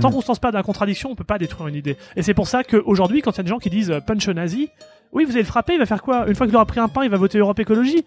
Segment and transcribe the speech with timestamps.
[0.00, 1.96] Tant qu'on se lance pas dans la contradiction, on peut pas détruire une idée.
[2.16, 4.28] Et c'est pour ça qu'aujourd'hui, quand il y a des gens qui disent euh, punch
[4.28, 4.70] nazi,
[5.12, 6.26] oui, vous allez le frapper, il va faire quoi?
[6.26, 8.04] Une fois qu'il aura pris un pain, il va voter Europe Écologie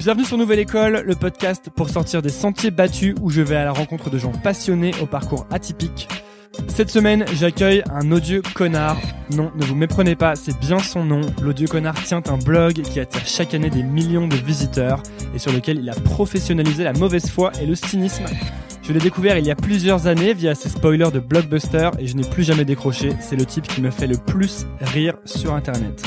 [0.00, 3.64] Bienvenue sur Nouvelle École, le podcast pour sortir des sentiers battus où je vais à
[3.64, 6.08] la rencontre de gens passionnés au parcours atypique.
[6.68, 8.96] Cette semaine, j'accueille un odieux connard.
[9.30, 11.20] Non, ne vous méprenez pas, c'est bien son nom.
[11.42, 15.02] L'odieux connard tient un blog qui attire chaque année des millions de visiteurs
[15.34, 18.24] et sur lequel il a professionnalisé la mauvaise foi et le cynisme.
[18.90, 22.16] Je l'ai découvert il y a plusieurs années via ses spoilers de blockbuster et je
[22.16, 23.12] n'ai plus jamais décroché.
[23.20, 26.02] C'est le type qui me fait le plus rire sur internet.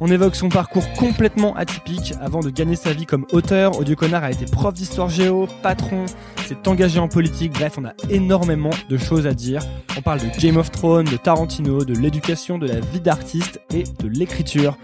[0.00, 2.12] On évoque son parcours complètement atypique.
[2.20, 6.04] Avant de gagner sa vie comme auteur, Odieux Connard a été prof d'histoire géo, patron,
[6.46, 7.52] s'est engagé en politique.
[7.52, 9.62] Bref, on a énormément de choses à dire.
[9.96, 13.84] On parle de Game of Thrones, de Tarantino, de l'éducation, de la vie d'artiste et
[13.84, 14.76] de l'écriture.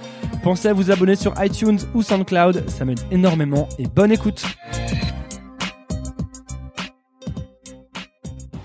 [0.42, 4.42] Pensez à vous abonner sur iTunes ou SoundCloud, ça m'aide énormément et bonne écoute.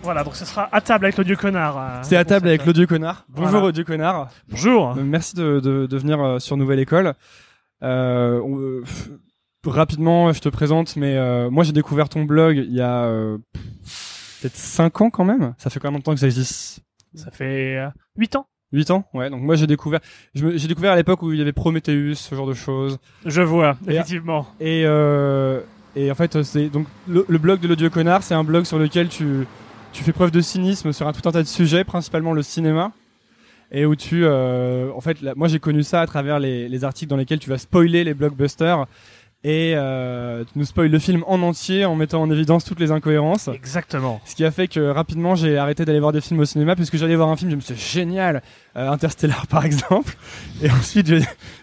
[0.03, 1.77] Voilà, donc ce sera à table avec l'odieux connard.
[1.77, 3.25] euh, C'est à table cette- avec l'Odieux Connard.
[3.29, 3.67] Bonjour Voilà.
[3.67, 4.29] Odieux Connard.
[4.49, 4.95] Bonjour.
[4.95, 7.13] Merci de, de, de venir euh, sur Nouvelle École.
[7.83, 9.09] Euh, on- euh, pff,
[9.65, 13.07] rapidement, je te présente, mais moi j'ai découvert ton blog il y a
[14.41, 15.53] peut-être 5 ans quand même.
[15.59, 16.79] Ça fait combien de temps que ça existe
[17.13, 18.47] Ça fait euh, 8 ans.
[18.73, 19.99] 8 ans Ouais, donc moi j'ai découvert
[20.33, 22.97] j'ai découvert à l'époque où il y avait Prometheus, ce genre de choses.
[23.25, 24.47] Je vois, Et- effectivement.
[24.59, 25.59] Et, euh,
[25.95, 28.79] et en fait, c'est donc le, le blog de l'odieux connard, c'est un blog sur
[28.79, 29.45] lequel tu,
[29.91, 32.91] tu fais preuve de cynisme sur un tout un tas de sujets, principalement le cinéma.
[33.73, 36.83] Et où tu, euh, en fait, là, moi j'ai connu ça à travers les, les
[36.83, 38.85] articles dans lesquels tu vas spoiler les blockbusters
[39.43, 42.91] et euh, tu nous spoiles le film en entier en mettant en évidence toutes les
[42.91, 43.47] incohérences.
[43.47, 44.21] Exactement.
[44.25, 46.97] Ce qui a fait que rapidement j'ai arrêté d'aller voir des films au cinéma puisque
[46.97, 48.43] j'allais voir un film, je me suis dit, génial,
[48.75, 50.15] euh, Interstellar par exemple.
[50.61, 51.11] Et ensuite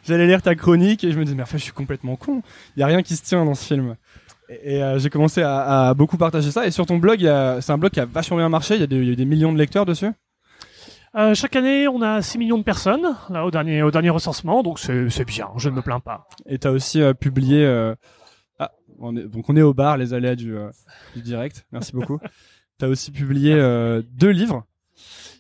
[0.07, 2.43] j'allais lire ta chronique et je me disais mais en fait je suis complètement con,
[2.77, 3.95] il y a rien qui se tient dans ce film.
[4.49, 7.73] Et, et, euh, j'ai commencé à, à beaucoup partager ça et sur ton blog, c'est
[7.73, 9.17] un blog qui a vachement bien marché, il y, a des, il y a eu
[9.17, 10.11] des millions de lecteurs dessus.
[11.17, 14.63] Euh, chaque année, on a 6 millions de personnes, là, au dernier, au dernier recensement,
[14.63, 16.29] donc c'est bien, je ne me plains pas.
[16.47, 17.95] Et tu as aussi euh, publié euh,
[18.59, 20.71] ah, on est, donc on est au bar, les aléas du, euh,
[21.15, 21.67] du direct.
[21.73, 22.19] Merci beaucoup.
[22.79, 24.65] tu as aussi publié euh, deux livres.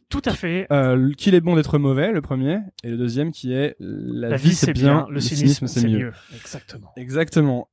[0.09, 0.66] Tout à fait.
[0.72, 4.37] Euh, qu'il est bon d'être mauvais, le premier, et le deuxième qui est La, La
[4.37, 6.12] vie, c'est bien, le cynisme, c'est mieux.
[6.34, 6.93] Exactement.
[6.97, 7.69] Exactement.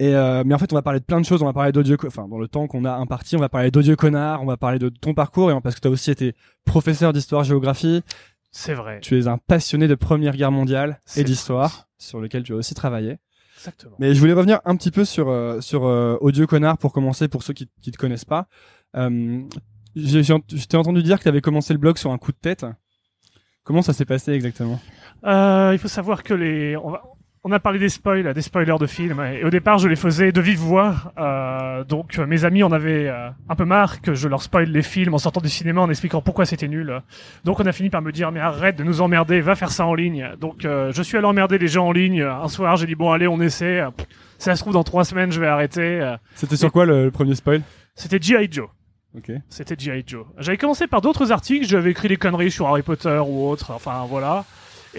[0.00, 1.42] Et euh, mais en fait, on va parler de plein de choses.
[1.42, 3.96] On va parler d'odieux, enfin dans le temps qu'on a imparti, on va parler d'odieux
[3.96, 7.12] connard, on va parler de ton parcours, et parce que tu as aussi été professeur
[7.12, 8.02] d'histoire-géographie.
[8.52, 9.00] C'est vrai.
[9.00, 12.74] Tu es un passionné de Première Guerre mondiale et d'histoire, sur lequel tu as aussi
[12.74, 13.18] travaillé.
[13.56, 13.96] Exactement.
[13.98, 17.26] Mais je voulais revenir un petit peu sur euh, sur euh, odieux connard pour commencer,
[17.26, 18.46] pour ceux qui qui te connaissent pas.
[18.96, 19.42] Euh,
[19.96, 22.36] j'ai- je t'ai entendu dire que tu avais commencé le blog sur un coup de
[22.40, 22.64] tête.
[23.64, 24.80] Comment ça s'est passé exactement?
[25.24, 27.02] Euh, il faut savoir que les, on, va-
[27.44, 30.32] on a parlé des spoils, des spoilers de films, et au départ, je les faisais
[30.32, 31.12] de vive voix.
[31.18, 34.82] Euh, donc, mes amis en avaient euh, un peu marre que je leur spoil les
[34.82, 37.00] films en sortant du cinéma en expliquant pourquoi c'était nul.
[37.44, 39.86] Donc, on a fini par me dire, mais arrête de nous emmerder, va faire ça
[39.86, 40.30] en ligne.
[40.40, 42.22] Donc, euh, je suis allé emmerder les gens en ligne.
[42.22, 43.82] Un soir, j'ai dit, bon, allez, on essaie.
[44.38, 46.14] Ça se trouve, dans trois semaines, je vais arrêter.
[46.34, 47.62] C'était sur quoi le, le premier spoil?
[47.94, 48.48] C'était G.I.
[48.50, 48.68] Joe.
[49.16, 49.32] Ok.
[49.48, 50.04] C'était G.I.
[50.06, 50.26] Joe.
[50.38, 54.04] J'avais commencé par d'autres articles, j'avais écrit des conneries sur Harry Potter ou autre, enfin
[54.08, 54.44] voilà.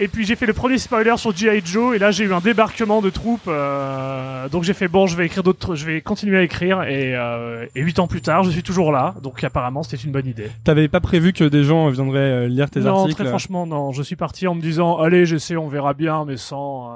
[0.02, 1.60] Et puis j'ai fait le premier spoiler sur G.I.
[1.62, 3.48] Joe et là j'ai eu un débarquement de troupes.
[3.48, 7.14] euh, donc j'ai fait bon, je vais écrire d'autres, je vais continuer à écrire et,
[7.14, 9.14] euh, et 8 ans plus tard, je suis toujours là.
[9.22, 10.48] Donc apparemment c'était une bonne idée.
[10.64, 13.92] T'avais pas prévu que des gens viendraient euh, lire tes non, articles très franchement non.
[13.92, 16.90] Je suis parti en me disant allez j'essaie, on verra bien, mais sans.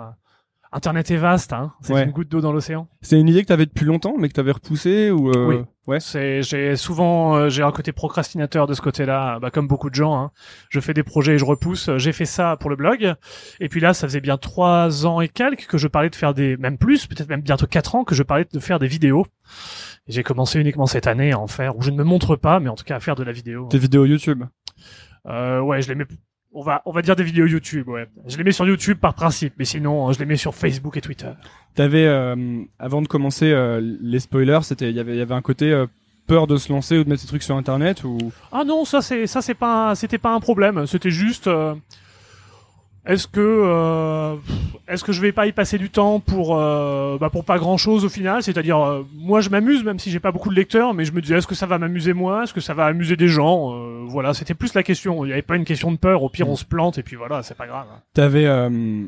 [0.76, 1.72] Internet est vaste, hein.
[1.82, 2.02] C'est Ouais.
[2.04, 2.88] une goutte d'eau dans l'océan.
[3.00, 5.56] C'est une idée que t'avais depuis longtemps, mais que t'avais repoussée ou euh, Oui.
[5.86, 6.00] Ouais.
[6.00, 9.94] C'est, j'ai souvent, euh, j'ai un côté procrastinateur de ce côté-là, bah, comme beaucoup de
[9.94, 10.18] gens.
[10.18, 10.30] Hein.
[10.70, 11.90] Je fais des projets et je repousse.
[11.98, 13.14] J'ai fait ça pour le blog,
[13.60, 16.34] et puis là, ça faisait bien trois ans et quelques que je parlais de faire
[16.34, 19.26] des, même plus, peut-être même bientôt quatre ans que je parlais de faire des vidéos.
[20.08, 22.68] J'ai commencé uniquement cette année à en faire, où je ne me montre pas, mais
[22.68, 23.68] en tout cas à faire de la vidéo.
[23.70, 24.42] Tes vidéos YouTube.
[25.28, 26.06] Euh, ouais, je les mets.
[26.56, 27.88] On va, on va dire des vidéos YouTube.
[27.88, 30.54] Ouais, je les mets sur YouTube par principe, mais sinon, euh, je les mets sur
[30.54, 31.30] Facebook et Twitter.
[31.74, 35.34] T'avais euh, avant de commencer euh, les spoilers, c'était il y avait il y avait
[35.34, 35.86] un côté euh,
[36.28, 38.18] peur de se lancer ou de mettre ces trucs sur internet ou?
[38.52, 40.86] Ah non, ça c'est ça c'est pas un- c'était pas un problème.
[40.86, 41.74] C'était juste euh,
[43.06, 44.34] est-ce que euh,
[44.88, 47.76] est-ce que je vais pas y passer du temps pour euh, bah pour pas grand
[47.76, 48.42] chose au final?
[48.42, 51.20] C'est-à-dire euh, moi je m'amuse même si j'ai pas beaucoup de lecteurs, mais je me
[51.20, 53.72] disais est-ce que ça va m'amuser moi Est-ce que ça va amuser des gens?
[53.74, 55.24] Euh, Voilà, c'était plus la question.
[55.24, 56.22] Il y avait pas une question de peur.
[56.22, 57.86] Au pire on se plante et puis voilà, c'est pas grave.
[58.14, 59.02] t'avais euh,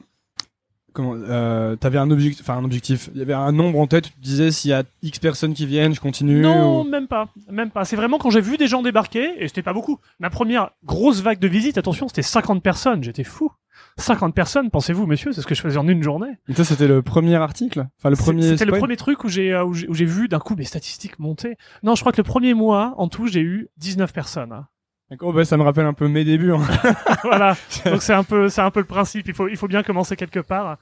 [0.92, 4.04] comment euh, t'avais un objectif enfin un objectif il y avait un nombre en tête
[4.04, 7.06] tu te disais s'il y a x personnes qui viennent je continue Non, ou- même
[7.06, 7.84] pas, même pas.
[7.84, 9.98] C'est vraiment quand j'ai vu des gens débarquer, et c'était pas beaucoup.
[10.20, 13.50] Ma première grosse vague de visite, attention, c'était 50 personnes, j'étais fou.
[13.98, 16.38] 50 personnes, pensez-vous, monsieur, c'est ce que je faisais en une journée.
[16.48, 17.86] Et ça, c'était le premier article?
[17.98, 20.28] Enfin, le premier C'était le premier truc où j'ai euh, où j'ai où j'ai vu
[20.28, 21.56] d'un coup mes statistiques monter.
[21.82, 24.52] Non, je crois que le premier mois, en tout, j'ai eu 19 personnes.
[24.52, 24.66] hein.
[25.10, 26.52] D'accord, bah, ça me rappelle un peu mes débuts.
[26.52, 26.60] hein.
[27.22, 27.56] voilà.
[27.84, 29.28] Donc c'est un peu c'est un peu le principe.
[29.28, 30.78] Il faut il faut bien commencer quelque part.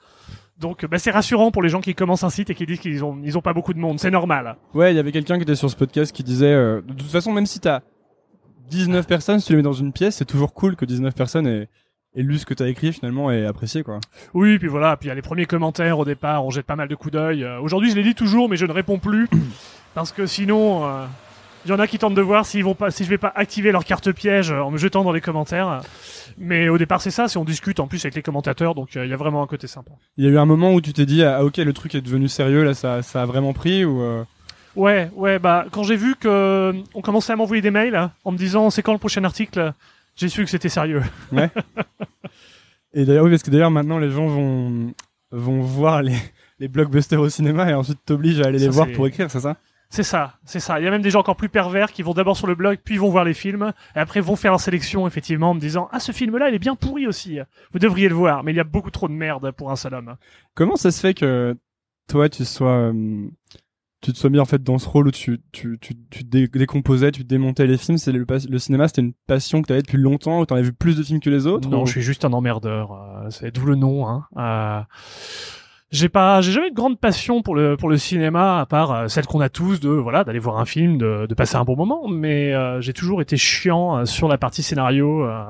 [0.58, 3.05] Donc bah, c'est rassurant pour les gens qui commencent un site et qui disent qu'ils
[3.05, 4.00] ont ils ont pas beaucoup de monde.
[4.00, 4.56] C'est normal.
[4.73, 7.11] Ouais, il y avait quelqu'un qui était sur ce podcast qui disait, euh, de toute
[7.11, 7.81] façon, même si t'as
[8.70, 11.47] 19 personnes, si tu les mets dans une pièce, c'est toujours cool que 19 personnes
[11.47, 11.69] aient,
[12.16, 14.00] aient lu ce que t'as écrit finalement et apprécié, quoi.
[14.34, 16.76] Oui, puis voilà, puis il y a les premiers commentaires au départ, on jette pas
[16.76, 17.44] mal de coups d'œil.
[17.44, 19.28] Euh, Aujourd'hui, je les lis toujours, mais je ne réponds plus
[19.94, 21.06] parce que sinon, euh,
[21.64, 23.32] il y en a qui tentent de voir s'ils vont pas, si je vais pas
[23.34, 25.81] activer leur carte piège euh, en me jetant dans les commentaires.
[26.37, 29.06] Mais au départ, c'est ça, c'est on discute en plus avec les commentateurs, donc euh,
[29.06, 29.93] il y a vraiment un côté sympa.
[30.16, 32.00] Il y a eu un moment où tu t'es dit, ah ok, le truc est
[32.00, 34.25] devenu sérieux, là, ça, ça a vraiment pris ou euh,
[34.76, 38.32] Ouais, ouais, bah quand j'ai vu que on commençait à m'envoyer des mails hein, en
[38.32, 39.72] me disant c'est quand le prochain article,
[40.16, 41.02] j'ai su que c'était sérieux.
[42.96, 44.94] Et d'ailleurs, oui, parce que d'ailleurs maintenant les gens vont
[45.32, 46.16] vont voir les
[46.58, 49.40] les blockbusters au cinéma et ensuite t'obligent à aller Ça, les voir pour écrire, c'est
[49.40, 49.56] ça?
[49.90, 50.81] C'est ça, c'est ça.
[50.81, 52.78] Il y a même des gens encore plus pervers qui vont d'abord sur le blog,
[52.84, 55.88] puis vont voir les films, et après vont faire leur sélection, effectivement, en me disant
[55.93, 57.38] Ah, ce film-là, il est bien pourri aussi.
[57.72, 59.94] Vous devriez le voir, mais il y a beaucoup trop de merde pour un seul
[59.94, 60.16] homme.
[60.55, 61.56] Comment ça se fait que
[62.08, 63.28] toi tu sois euh,
[64.05, 66.47] tu te sois mis en fait dans ce rôle où tu tu tu, tu dé-
[66.49, 68.27] décomposais, tu démontais les films, c'est le,
[68.59, 71.21] cinéma, c'était une passion que t'avais depuis longtemps, où t'en avais vu plus de films
[71.21, 72.93] que les autres Non, ou- je suis juste un emmerdeur.
[72.93, 74.06] euh, c'est d'où le nom.
[74.09, 74.27] Hein.
[74.37, 74.81] Euh,
[75.94, 79.08] j'ai pas, j'ai jamais de grande passion pour le pour le cinéma à part euh,
[79.08, 81.76] celle qu'on a tous de voilà d'aller voir un film, de, de passer un bon
[81.76, 82.08] moment.
[82.08, 85.44] Mais euh, j'ai toujours été chiant euh, sur la partie scénario euh,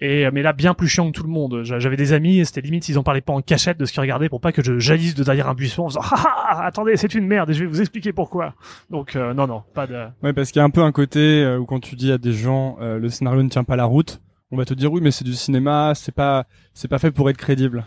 [0.00, 1.62] et mais là bien plus chiant que tout le monde.
[1.64, 3.92] J'a- J'avais des amis et c'était limite ils en parlaient pas en cachette de ce
[3.92, 6.46] qu'ils regardaient pour pas que je jaillisse de derrière un buisson en faisant ah, ah,
[6.50, 8.54] ah, attendez c'est une merde et je vais vous expliquer pourquoi.
[8.90, 11.42] Donc euh, non non pas de Ouais, parce qu'il y a un peu un côté
[11.42, 14.20] euh, où quand tu dis à des gens le scénario ne tient pas la route,
[14.52, 16.44] on va te dire oui, mais c'est du cinéma, c'est pas
[16.74, 17.84] c'est pas fait pour être crédible.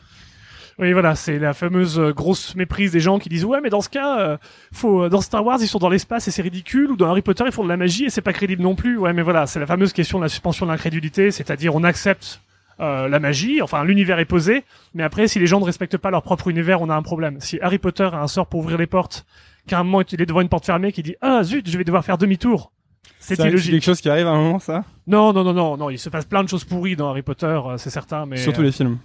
[0.79, 3.81] Oui, voilà, c'est la fameuse euh, grosse méprise des gens qui disent ouais, mais dans
[3.81, 4.37] ce cas, euh,
[4.71, 7.21] faut euh, dans Star Wars ils sont dans l'espace et c'est ridicule, ou dans Harry
[7.21, 8.97] Potter ils font de la magie et c'est pas crédible non plus.
[8.97, 12.41] Ouais, mais voilà, c'est la fameuse question de la suspension de l'incrédulité, c'est-à-dire on accepte
[12.79, 14.63] euh, la magie, enfin l'univers est posé,
[14.95, 17.37] mais après si les gens ne respectent pas leur propre univers, on a un problème.
[17.39, 19.25] Si Harry Potter a un sort pour ouvrir les portes,
[19.67, 21.83] qu'à un moment il est devant une porte fermée qui dit ah zut, je vais
[21.83, 22.71] devoir faire demi-tour.
[23.19, 23.71] C'est illogique.
[23.71, 24.83] quelque chose qui arrive à un moment, ça?
[25.07, 27.45] Non, non, non, non, non, il se passe plein de choses pourries dans Harry Potter,
[27.45, 28.97] euh, c'est certain, mais Surtout les films.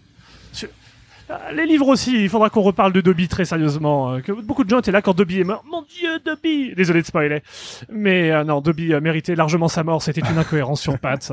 [1.54, 4.12] Les livres aussi, il faudra qu'on reparle de Dobby très sérieusement.
[4.12, 5.62] euh, que beaucoup de gens étaient là quand Dobby est mort.
[5.69, 7.42] Mon dieu, Dobby Désolé de spoiler.
[7.90, 11.32] Mais euh, non, Dobby méritait largement sa mort, c'était une incohérence sur pattes.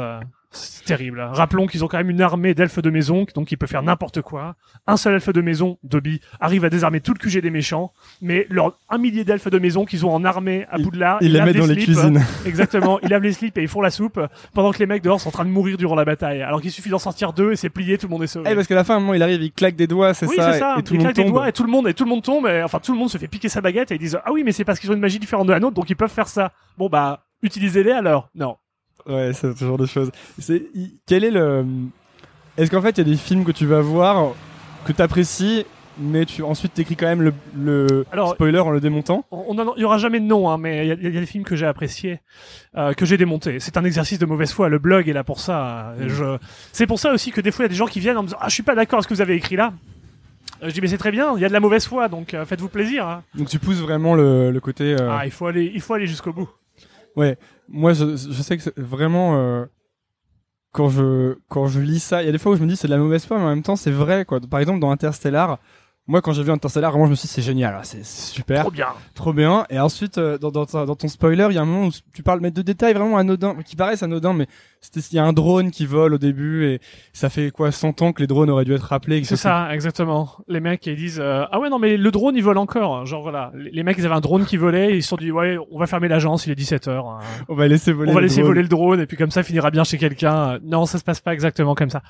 [0.56, 1.19] C'est terrible.
[1.31, 4.22] Rappelons qu'ils ont quand même une armée d'elfes de maison, donc il peut faire n'importe
[4.22, 4.56] quoi.
[4.88, 7.92] Un seul elfe de maison, Dobby, arrive à désarmer tout le QG des méchants,
[8.22, 11.34] mais leurs un millier d'elfes de maison qu'ils ont en armée à Il- Poudlard, Il
[11.34, 12.24] les lavent met dans les cuisines.
[12.46, 14.19] Exactement, ils lavent les slips et ils font la soupe,
[14.54, 16.42] pendant que les mecs dehors sont en train de mourir durant la bataille.
[16.42, 18.50] Alors qu'il suffit d'en sortir deux et c'est plié, tout le monde est sauvé.
[18.52, 20.54] Eh, parce qu'à la fin, moment, il arrive, il claque des doigts, c'est Oui, ça,
[20.54, 20.75] c'est ça.
[20.80, 21.31] et tout il le monde claque des tombe.
[21.34, 22.48] doigts et tout le monde et tout le monde tombe.
[22.48, 24.44] Et, enfin, tout le monde se fait piquer sa baguette et ils disent ah oui,
[24.46, 26.28] mais c'est parce qu'ils ont une magie différente de la nôtre, donc ils peuvent faire
[26.28, 26.52] ça.
[26.78, 28.30] Bon bah, utilisez-les alors.
[28.36, 28.57] Non.
[29.07, 30.12] Ouais, c'est ce genre de choses.
[30.40, 30.63] C'est
[31.06, 31.66] quel est le
[32.57, 34.34] Est-ce qu'en fait, il y a des films que tu vas voir
[34.86, 35.66] que t'apprécies
[35.98, 39.24] mais tu ensuite t'écris quand même le, le Alors- spoiler en le démontant?
[39.31, 41.22] On, il y aura jamais de nom, hein, mais il y a, il y a
[41.22, 42.19] des films que j'ai appréciés,
[42.75, 43.62] euh, que j'ai démontés.
[43.62, 44.68] C'est un exercice de mauvaise foi.
[44.68, 45.94] Le blog est là pour ça.
[45.98, 46.07] Mm.
[46.10, 46.38] Je...
[46.74, 48.24] C'est pour ça aussi que des fois il y a des gens qui viennent en
[48.24, 49.72] me disant ah je suis pas d'accord avec ce que vous avez écrit là.
[50.63, 51.34] Euh, Je dis mais c'est très bien.
[51.38, 53.07] Il y a de la mauvaise foi, donc euh, faites-vous plaisir.
[53.07, 53.24] hein.
[53.34, 54.98] Donc tu pousses vraiment le, le côté.
[55.00, 56.50] Ah il faut aller, il faut aller jusqu'au bout.
[57.67, 59.65] Moi, je, je sais que vraiment euh,
[60.71, 62.75] quand je quand je lis ça, il y a des fois où je me dis
[62.75, 64.40] c'est de la mauvaise foi, mais en même temps c'est vrai quoi.
[64.42, 65.57] Par exemple dans Interstellar,
[66.06, 68.71] moi quand j'ai vu Interstellar, vraiment je me suis dit c'est génial, c'est super, Trop
[68.71, 68.87] bien.
[69.13, 69.66] trop bien.
[69.69, 72.23] Et ensuite euh, dans, dans, dans ton spoiler, il y a un moment où tu
[72.23, 74.47] parles mais de détails vraiment anodins, qui paraissent anodins, mais
[74.95, 76.80] il y a un drone qui vole au début et
[77.13, 79.23] ça fait quoi 100 ans que les drones auraient dû être rappelés.
[79.23, 80.30] C'est ça, exactement.
[80.47, 83.06] Les mecs ils disent euh, ah ouais non mais le drone il vole encore.
[83.06, 85.15] Genre voilà, les les mecs ils avaient un drone qui volait, et ils se sont
[85.18, 87.04] dit ouais on va fermer l'agence, il est 17 h
[87.49, 88.11] On va laisser voler.
[88.11, 88.47] on va laisser drone.
[88.51, 90.59] voler le drone et puis comme ça finira bien chez quelqu'un.
[90.63, 92.01] Non, ça se passe pas exactement comme ça.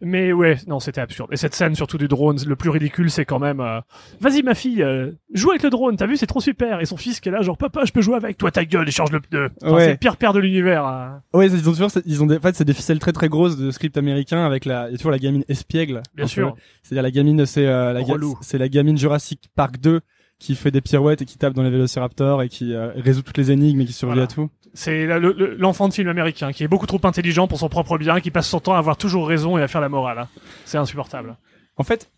[0.00, 1.28] Mais ouais, non, c'était absurde.
[1.32, 3.80] Et cette scène surtout du drone, le plus ridicule, c'est quand même euh,
[4.20, 6.80] vas-y ma fille, euh, joue avec le drone, t'as vu, c'est trop super.
[6.80, 8.88] Et son fils qui est là genre papa, je peux jouer avec toi ta gueule
[8.88, 9.50] et change le pneu.
[9.62, 9.84] Enfin, Ouais.
[9.84, 10.84] C'est le pire père de l'univers.
[10.84, 11.22] hein.
[11.32, 13.56] Ouais, ils ont toujours, ils ont des, en fait, c'est des ficelles très très grosses
[13.56, 16.02] de script américain avec la, il y a toujours la gamine espiègle.
[16.14, 16.54] Bien sûr.
[16.82, 18.00] C'est-à-dire la gamine, c'est euh, la,
[18.40, 20.00] c'est la gamine Jurassic Park 2
[20.38, 23.38] qui fait des pirouettes et qui tape dans les vélociraptors et qui euh, résout toutes
[23.38, 24.24] les énigmes et qui survit Voilà.
[24.24, 24.50] à tout.
[24.74, 28.20] C'est le- l'enfant de film américain qui est beaucoup trop intelligent pour son propre bien,
[28.20, 30.18] qui passe son temps à avoir toujours raison et à faire la morale.
[30.18, 30.28] hein.
[30.64, 31.36] C'est insupportable.
[31.76, 32.10] En fait.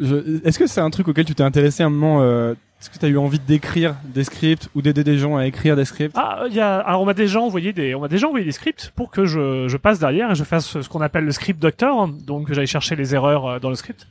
[0.00, 2.54] Est-ce que c'est un truc auquel tu t'es intéressé à un moment euh...
[2.82, 5.76] Est-ce que tu as eu envie d'écrire des scripts ou d'aider des gens à écrire
[5.76, 6.16] des scripts?
[6.18, 8.50] Ah, il y a alors on m'a déjà envoyé des on m'a déjà envoyé des
[8.50, 11.62] scripts pour que je, je passe derrière et je fasse ce qu'on appelle le script
[11.62, 14.08] doctor, donc que j'aille chercher les erreurs euh, dans le script.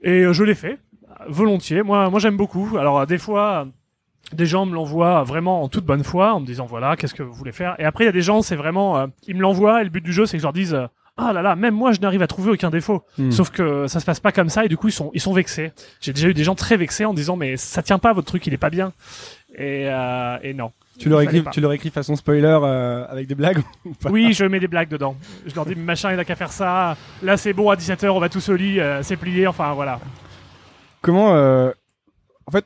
[0.00, 0.78] Et euh, je l'ai fait
[1.28, 1.82] volontiers.
[1.82, 2.78] Moi moi j'aime beaucoup.
[2.78, 3.68] Alors euh, des fois
[4.32, 7.22] des gens me l'envoient vraiment en toute bonne foi en me disant voilà qu'est-ce que
[7.22, 7.78] vous voulez faire?
[7.78, 9.90] Et après il y a des gens c'est vraiment euh, ils me l'envoient et le
[9.90, 10.74] but du jeu c'est que je leur dise
[11.18, 13.02] ah là là, même moi je n'arrive à trouver aucun défaut.
[13.18, 13.32] Hmm.
[13.32, 15.32] Sauf que ça se passe pas comme ça et du coup ils sont ils sont
[15.32, 15.72] vexés.
[16.00, 18.46] J'ai déjà eu des gens très vexés en disant mais ça tient pas votre truc,
[18.46, 18.92] il est pas bien.
[19.56, 20.70] Et euh, et non.
[20.98, 24.10] Tu leur écris, tu leur écris façon spoiler euh, avec des blagues ou pas?
[24.10, 25.16] Oui, je mets des blagues dedans.
[25.46, 26.96] Je leur dis machin il a qu'à faire ça.
[27.22, 29.98] Là c'est bon à 17h, on va tous au lit, euh, c'est plié, enfin voilà.
[31.00, 31.70] Comment euh,
[32.48, 32.64] En fait,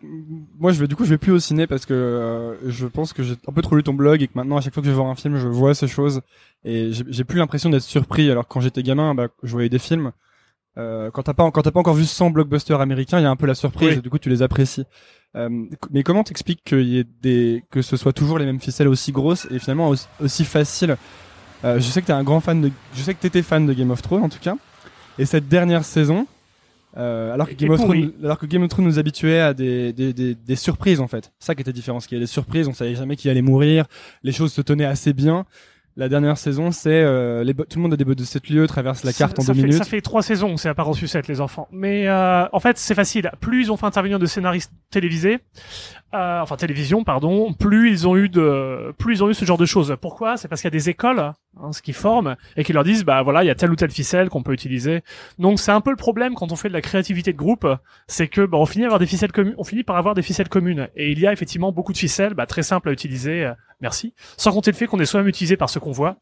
[0.60, 3.12] moi, je vais du coup, je vais plus au ciné parce que euh, je pense
[3.12, 4.86] que j'ai un peu trop lu ton blog et que maintenant, à chaque fois que
[4.86, 6.20] je vais voir un film, je vois ces choses
[6.64, 8.30] et j'ai plus l'impression d'être surpris.
[8.30, 10.12] Alors que quand j'étais gamin, bah, je voyais des films.
[10.78, 13.30] Euh, quand t'as pas, quand t'as pas encore vu 100 blockbusters américains, il y a
[13.30, 13.94] un peu la surprise Oui.
[13.98, 14.84] et du coup, tu les apprécies.
[15.34, 15.48] Euh,
[15.90, 19.10] mais comment t'expliques qu'il y ait des, que ce soit toujours les mêmes ficelles aussi
[19.10, 20.96] grosses et finalement aussi, aussi faciles?
[21.64, 23.72] Euh, Je sais que t'es un grand fan de, je sais que t'étais fan de
[23.72, 24.54] Game of Thrones en tout cas.
[25.18, 26.26] Et cette dernière saison,
[26.96, 27.80] euh, alors que Game of.
[27.80, 31.08] Thrones, alors que Game of Thrones nous habituait à des, des, des, des surprises en
[31.08, 31.32] fait.
[31.38, 33.42] Ça qui était différent, ce qu'il y a des surprises, on savait jamais qui allait
[33.42, 33.86] mourir,
[34.22, 35.46] les choses se tenaient assez bien.
[35.94, 38.66] La dernière saison, c'est euh, les tout le monde a des bottes de 7 lieux,
[38.66, 39.84] traverse la carte ça, en ça deux fait, minutes.
[39.84, 41.68] Ça fait trois saisons, c'est à part en sucette les enfants.
[41.70, 43.30] Mais euh, en fait c'est facile.
[43.40, 45.40] Plus ils ont fait intervenir de scénaristes télévisés,
[46.14, 49.58] euh, enfin télévision pardon, plus ils ont eu de, plus ils ont eu ce genre
[49.58, 49.94] de choses.
[50.00, 50.38] Pourquoi?
[50.38, 53.04] C'est parce qu'il y a des écoles, hein, ce qui forment et qui leur disent
[53.04, 55.02] bah voilà il y a telle ou telle ficelle qu'on peut utiliser.
[55.38, 57.68] Donc c'est un peu le problème quand on fait de la créativité de groupe,
[58.06, 60.22] c'est que bah, on finit par avoir des ficelles communes, on finit par avoir des
[60.22, 63.52] ficelles communes et il y a effectivement beaucoup de ficelles bah, très simples à utiliser.
[63.82, 64.14] Merci.
[64.38, 66.16] Sans compter le fait qu'on est soi-même utilisé par ceux qu'on voit.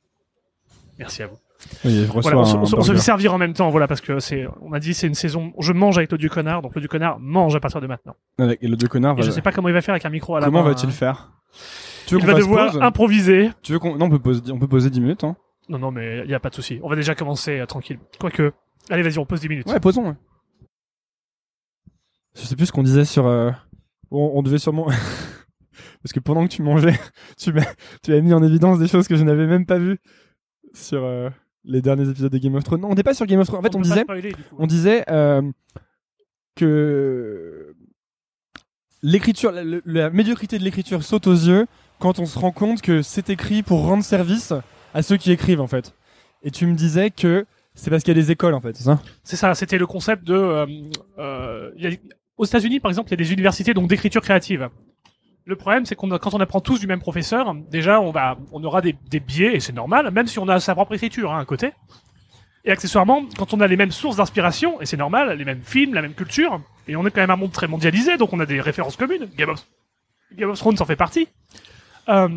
[0.98, 1.36] Merci à vous.
[1.84, 2.92] Oui, Voilà, on, on se- on se burger.
[2.94, 5.52] fait servir en même temps, voilà, parce que c'est, on a dit c'est une saison,
[5.58, 8.16] je mange avec le dieu connard, donc le dieu connard mange à partir de maintenant.
[8.38, 10.36] Avec- dieu connard, Et va- je sais pas comment il va faire avec un micro
[10.36, 10.92] à la comment va-t-il hein.
[10.92, 11.32] faire
[12.06, 13.50] Tu veux Il va devoir improviser.
[13.62, 15.22] Tu veux qu'on non, on peut poser, on peut poser 10 minutes.
[15.24, 15.36] Hein.
[15.68, 16.80] Non, non, mais il y a pas de souci.
[16.82, 17.98] On va déjà commencer euh, tranquille.
[18.18, 18.52] Quoique,
[18.88, 19.66] allez, vas-y, on pose 10 minutes.
[19.68, 20.08] Ouais, posons.
[20.08, 20.14] ouais.
[22.36, 23.26] Je sais plus ce qu'on disait sur.
[23.26, 23.50] euh,
[24.10, 24.88] On, on devait sûrement.
[26.02, 26.98] Parce que pendant que tu mangeais,
[27.38, 27.66] tu m'as,
[28.02, 29.98] tu as mis en évidence des choses que je n'avais même pas vues
[30.72, 31.28] sur euh,
[31.64, 32.80] les derniers épisodes de Game of Thrones.
[32.80, 33.60] Non, on n'est pas sur Game of Thrones.
[33.60, 35.42] En fait, on, disait, spoiler, on disait euh,
[36.56, 37.74] que
[39.02, 39.52] l'écriture,
[39.84, 41.66] la, médiocrité de l'écriture saute aux yeux
[41.98, 44.52] quand on se rend compte que c'est écrit pour rendre service
[44.94, 45.94] à ceux qui écrivent en fait.
[46.42, 48.84] Et tu me disais que c'est parce qu'il y a des écoles en fait, c'est
[48.84, 49.00] ça?
[49.22, 50.34] C'est ça, c'était le concept de.
[50.34, 50.66] euh,
[51.18, 51.96] euh, il y a-
[52.36, 54.70] aux États-Unis, par exemple, il y a des universités donc d'écriture créative.
[55.46, 58.62] Le problème, c'est qu'on quand on apprend tous du même professeur, déjà on va, on
[58.62, 61.40] aura des, des biais et c'est normal, même si on a sa propre écriture hein,
[61.40, 61.72] à côté.
[62.64, 65.94] Et accessoirement, quand on a les mêmes sources d'inspiration et c'est normal, les mêmes films,
[65.94, 68.46] la même culture, et on est quand même un monde très mondialisé, donc on a
[68.46, 69.28] des références communes.
[69.36, 71.28] Game of, Thrones en fait partie.
[72.08, 72.28] Euh,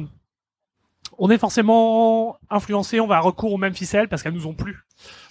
[1.18, 4.80] on est forcément influencé, on va recours aux mêmes ficelles parce qu'elles nous ont plu.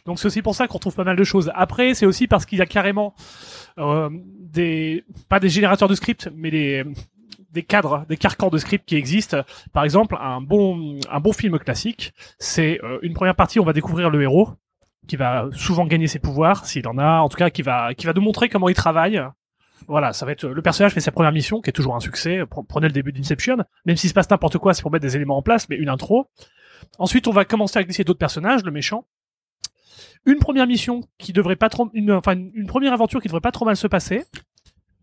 [0.06, 1.50] Donc c'est aussi pour ça qu'on trouve pas mal de choses.
[1.54, 3.14] Après, c'est aussi parce qu'il y a carrément
[3.78, 6.84] euh, des pas des générateurs de scripts, mais des
[7.52, 9.42] des cadres, des carcans de scripts qui existent.
[9.72, 13.72] Par exemple, un bon un bon film classique, c'est euh, une première partie, on va
[13.72, 14.50] découvrir le héros
[15.08, 18.06] qui va souvent gagner ses pouvoirs, s'il en a, en tout cas qui va qui
[18.06, 19.22] va nous montrer comment il travaille.
[19.88, 22.42] Voilà, ça va être le personnage fait sa première mission, qui est toujours un succès.
[22.42, 25.16] Pre- Prenez le début d'Inception, même s'il se passe n'importe quoi, c'est pour mettre des
[25.16, 26.28] éléments en place, mais une intro.
[26.98, 29.06] Ensuite, on va commencer à glisser d'autres personnages, le méchant.
[30.24, 33.50] Une première mission qui devrait pas trop, une, enfin une première aventure qui devrait pas
[33.50, 34.24] trop mal se passer.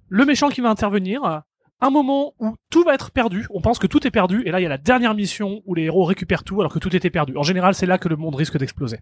[0.07, 1.43] Le méchant qui va intervenir.
[1.81, 4.59] Un moment où tout va être perdu, on pense que tout est perdu, et là
[4.59, 7.09] il y a la dernière mission où les héros récupèrent tout alors que tout était
[7.09, 7.37] perdu.
[7.37, 8.99] En général, c'est là que le monde risque d'exploser.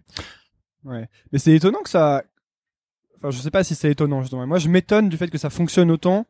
[0.84, 1.08] Ouais.
[1.32, 2.22] Mais c'est étonnant que ça.
[3.16, 4.46] Enfin, je sais pas si c'est étonnant justement.
[4.46, 6.26] Moi, je m'étonne du fait que ça fonctionne autant,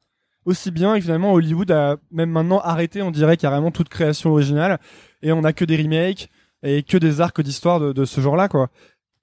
[0.47, 0.95] aussi bien.
[0.95, 4.79] Et finalement, Hollywood a même maintenant arrêté, on dirait carrément toute création originale,
[5.21, 6.31] et on a que des remakes
[6.63, 8.71] et que des arcs d'histoire de, de ce genre-là, quoi.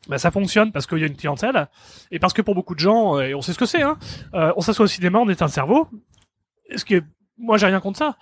[0.08, 1.67] bah, ça fonctionne parce qu'il y a une clientèle
[2.12, 3.98] et parce que pour beaucoup de gens, euh, et on sait ce que c'est, hein,
[4.36, 5.88] euh, on s'assoit au cinéma, on éteint le cerveau.
[6.69, 7.03] Est-ce que
[7.38, 8.17] moi j'ai rien contre ça?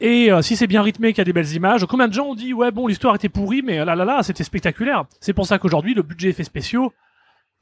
[0.00, 2.26] Et euh, si c'est bien rythmé, qu'il y a des belles images, combien de gens
[2.26, 5.04] ont dit ouais bon l'histoire était pourrie, mais euh, là là là c'était spectaculaire.
[5.20, 6.92] C'est pour ça qu'aujourd'hui le budget effets spéciaux,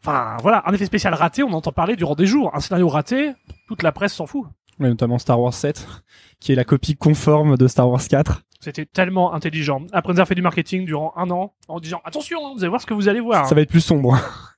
[0.03, 2.55] enfin voilà, un effet spécial raté, on entend parler durant des jours.
[2.55, 3.33] Un scénario raté,
[3.67, 4.47] toute la presse s'en fout.
[4.79, 5.87] Ouais, notamment Star Wars 7,
[6.41, 8.43] qui est la copie conforme de Star Wars 4.
[8.61, 9.83] C'était tellement intelligent.
[9.93, 12.81] Après nous avons fait du marketing durant un an en disant attention, vous allez voir
[12.81, 13.49] ce que vous allez voir.
[13.49, 14.17] Ça va être plus sombre.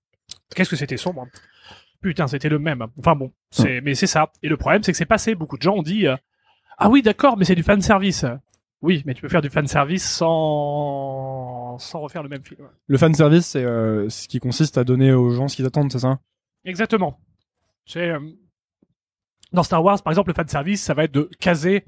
[0.54, 1.26] Qu'est-ce que c'était sombre?
[2.00, 2.86] Putain, c'était le même.
[2.98, 4.32] Enfin bon, c'est mais c'est ça.
[4.42, 5.34] Et le problème, c'est que c'est passé.
[5.34, 6.16] Beaucoup de gens ont dit euh,
[6.78, 8.24] ah oui, d'accord, mais c'est du fan service.
[8.80, 12.66] Oui, mais tu peux faire du fan service sans sans refaire le même film.
[12.86, 15.92] Le fan service, c'est euh, ce qui consiste à donner aux gens ce qu'ils attendent,
[15.92, 16.18] c'est ça?
[16.64, 17.20] Exactement.
[17.84, 18.20] Sais, euh,
[19.52, 21.84] dans Star Wars, par exemple, le fan service, ça va être de caser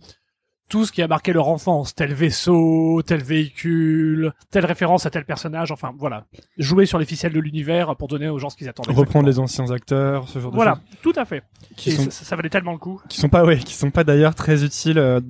[0.73, 5.27] tout ce qui a marqué leur enfance, tel vaisseau, tel véhicule, telle référence à tel
[5.27, 6.25] personnage, enfin voilà,
[6.57, 8.87] jouer sur les ficelles de l'univers pour donner aux gens ce qu'ils attendent.
[8.89, 10.99] Reprendre les anciens acteurs, ce genre de Voilà, choses.
[11.03, 11.43] tout à fait.
[11.77, 13.03] Qui Et sont, ça, ça valait tellement le coup.
[13.11, 14.99] qui sont pas, ouais, qui sont pas d'ailleurs très utiles.
[14.99, 15.21] euh,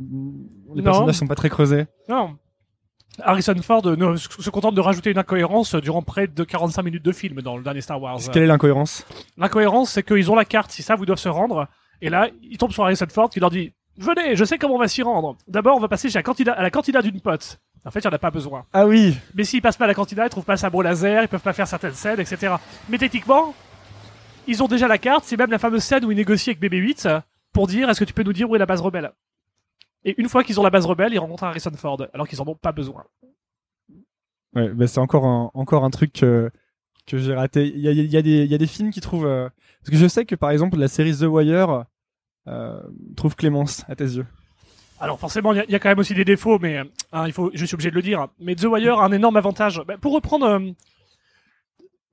[0.75, 0.85] les Non.
[0.85, 1.87] personnages sont pas très creusés.
[2.09, 2.37] Non.
[3.21, 7.13] Harrison Ford ne, se contente de rajouter une incohérence durant près de 45 minutes de
[7.13, 8.21] film dans le dernier Star Wars.
[8.33, 9.05] Quelle est l'incohérence?
[9.37, 11.67] L'incohérence, c'est qu'ils ont la carte, savent où ils doivent se rendre,
[12.01, 14.79] et là, ils tombent sur Harrison Ford qui leur dit Venez, je sais comment on
[14.79, 15.37] va s'y rendre.
[15.49, 17.61] D'abord, on va passer chez la cantina, à la cantina d'une pote.
[17.85, 18.65] En fait, il n'y en a pas besoin.
[18.73, 21.23] Ah oui, Mais s'ils passent pas à la cantina, ils trouvent pas un sabre laser,
[21.23, 22.55] ils peuvent pas faire certaines scènes, etc.
[22.89, 23.55] Mais techniquement,
[24.47, 27.21] ils ont déjà la carte, c'est même la fameuse scène où ils négocient avec BB-8
[27.53, 29.13] pour dire est-ce que tu peux nous dire où est la base rebelle?
[30.05, 32.47] Et une fois qu'ils ont la base rebelle, ils rencontrent Harrison Ford, alors qu'ils en
[32.49, 33.05] ont pas besoin.
[34.55, 36.51] Ouais, bah c'est encore un, encore un truc que,
[37.07, 37.67] que j'ai raté.
[37.69, 39.27] Il y a, il y, a des, il y a des films qui trouvent...
[39.27, 39.49] euh,
[39.81, 41.85] Parce que je sais que par exemple la série The Wire
[43.17, 44.27] trouve Clémence à tes yeux.
[45.03, 47.51] Alors forcément, il y a- quand même aussi des défauts, mais euh, hein, il faut,
[47.53, 48.29] je suis obligé de le dire.
[48.39, 49.83] Mais The Wire a un énorme avantage.
[49.85, 50.71] Bah, pour reprendre euh,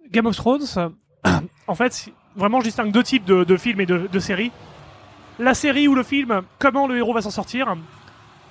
[0.09, 0.89] Game of Thrones, euh,
[1.67, 4.51] en fait, vraiment, je distingue deux types de, films et de, séries.
[5.37, 7.75] La série ou le film, comment le héros va s'en sortir,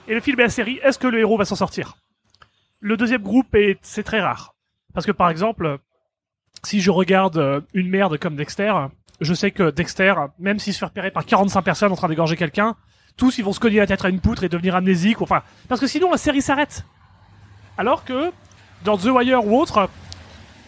[0.06, 1.97] et le film et la série, est-ce que le héros va s'en sortir.
[2.78, 4.54] Le deuxième groupe, est, c'est très rare.
[4.94, 5.78] Parce que par exemple,
[6.62, 8.73] si je regarde euh, une merde comme Dexter,
[9.21, 12.37] je sais que Dexter, même s'il se fait repérer par 45 personnes en train d'égorger
[12.37, 12.77] quelqu'un,
[13.17, 15.21] tous ils vont se cogner la tête à une poutre et devenir amnésiques.
[15.21, 16.85] Enfin, parce que sinon la série s'arrête.
[17.77, 18.31] Alors que
[18.85, 19.89] dans The Wire ou autre,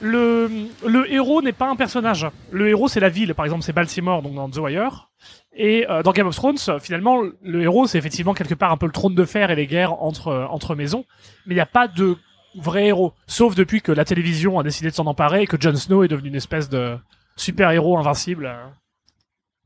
[0.00, 0.50] le,
[0.87, 2.26] le héros n'est pas un personnage.
[2.50, 5.11] Le héros c'est la ville, par exemple c'est Baltimore donc dans The Wire.
[5.52, 8.87] Et euh, dans Game of Thrones, finalement, le héros c'est effectivement quelque part un peu
[8.87, 11.04] le trône de fer et les guerres entre entre maisons,
[11.47, 12.16] mais il n'y a pas de
[12.57, 15.76] vrai héros, sauf depuis que la télévision a décidé de s'en emparer et que Jon
[15.76, 16.97] Snow est devenu une espèce de
[17.37, 18.50] super héros invincible.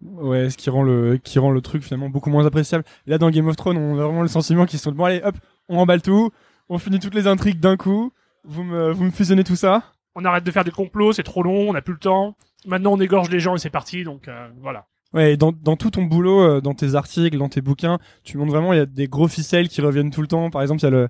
[0.03, 2.85] Ouais, ce qui rend le, qui rend le truc finalement beaucoup moins appréciable.
[3.07, 5.37] Là, dans Game of Thrones, on a vraiment le sentiment qu'ils sont bon, allez, hop,
[5.69, 6.31] on emballe tout,
[6.69, 8.13] on finit toutes les intrigues d'un coup,
[8.45, 9.83] vous me, vous me fusionnez tout ça.
[10.15, 12.37] on arrête de faire des complots, c'est trop long, on n'a plus le temps.
[12.67, 14.87] Maintenant, on égorge les gens et c'est parti, donc euh, voilà.
[15.15, 18.37] Ouais, et dans, dans tout ton boulot, euh, dans tes articles, dans tes bouquins, tu
[18.37, 20.51] montres vraiment, il y a des gros ficelles qui reviennent tout le temps.
[20.51, 21.09] Par exemple, il y a le,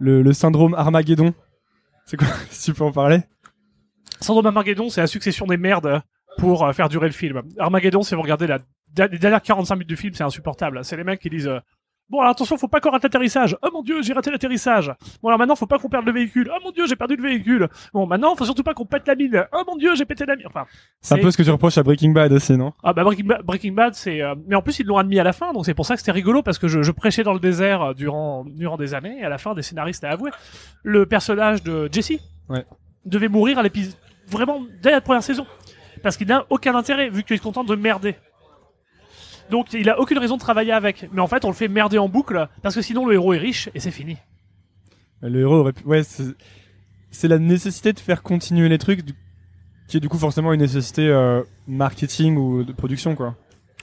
[0.00, 1.32] le, le syndrome Armageddon.
[2.04, 3.20] C'est quoi, si tu peux en parler?
[4.20, 6.02] Syndrome Armageddon, c'est la succession des merdes
[6.38, 7.42] pour euh, faire durer le film.
[7.58, 8.58] Armageddon, si vous regardez la,
[9.08, 10.84] les dernières 45 minutes du film, c'est insupportable.
[10.84, 11.60] C'est les mecs qui disent euh,
[12.10, 13.56] Bon, alors attention, faut pas qu'on rate l'atterrissage.
[13.62, 14.92] Oh mon dieu, j'ai raté l'atterrissage.
[15.22, 16.50] Bon, alors maintenant, faut pas qu'on perde le véhicule.
[16.54, 17.66] Oh mon dieu, j'ai perdu le véhicule.
[17.94, 19.46] Bon, maintenant, faut surtout pas qu'on pète la mine.
[19.54, 20.44] Oh mon dieu, j'ai pété la mine.
[20.46, 20.66] Enfin,
[21.00, 22.74] C'est un peu ce que tu reproches à Breaking Bad aussi, non?
[22.82, 25.24] Ah bah Breaking Bad, Breaking Bad c'est euh, mais en plus ils l'ont admis à
[25.24, 27.32] la fin donc c'est pour ça que c'était rigolo parce que je, je prêchais dans
[27.32, 30.30] le désert durant durant des années et à la fin des scénaristes à avouer
[30.82, 32.12] le personnage de Jesse
[32.50, 32.64] Ouais.
[33.06, 33.94] devait mourir à l'épisode
[34.28, 35.46] vraiment dès la première saison
[36.02, 38.16] parce qu'il n'a aucun intérêt vu qu'il est content de merder.
[39.50, 41.98] Donc il a aucune raison de travailler avec mais en fait on le fait merder
[41.98, 44.16] en boucle parce que sinon le héros est riche et c'est fini.
[45.22, 49.14] Le héros aurait pu, ouais, c'est, la nécessité de faire continuer les trucs, du-
[49.88, 53.34] qui est du coup forcément une nécessité, euh, marketing ou de production, quoi.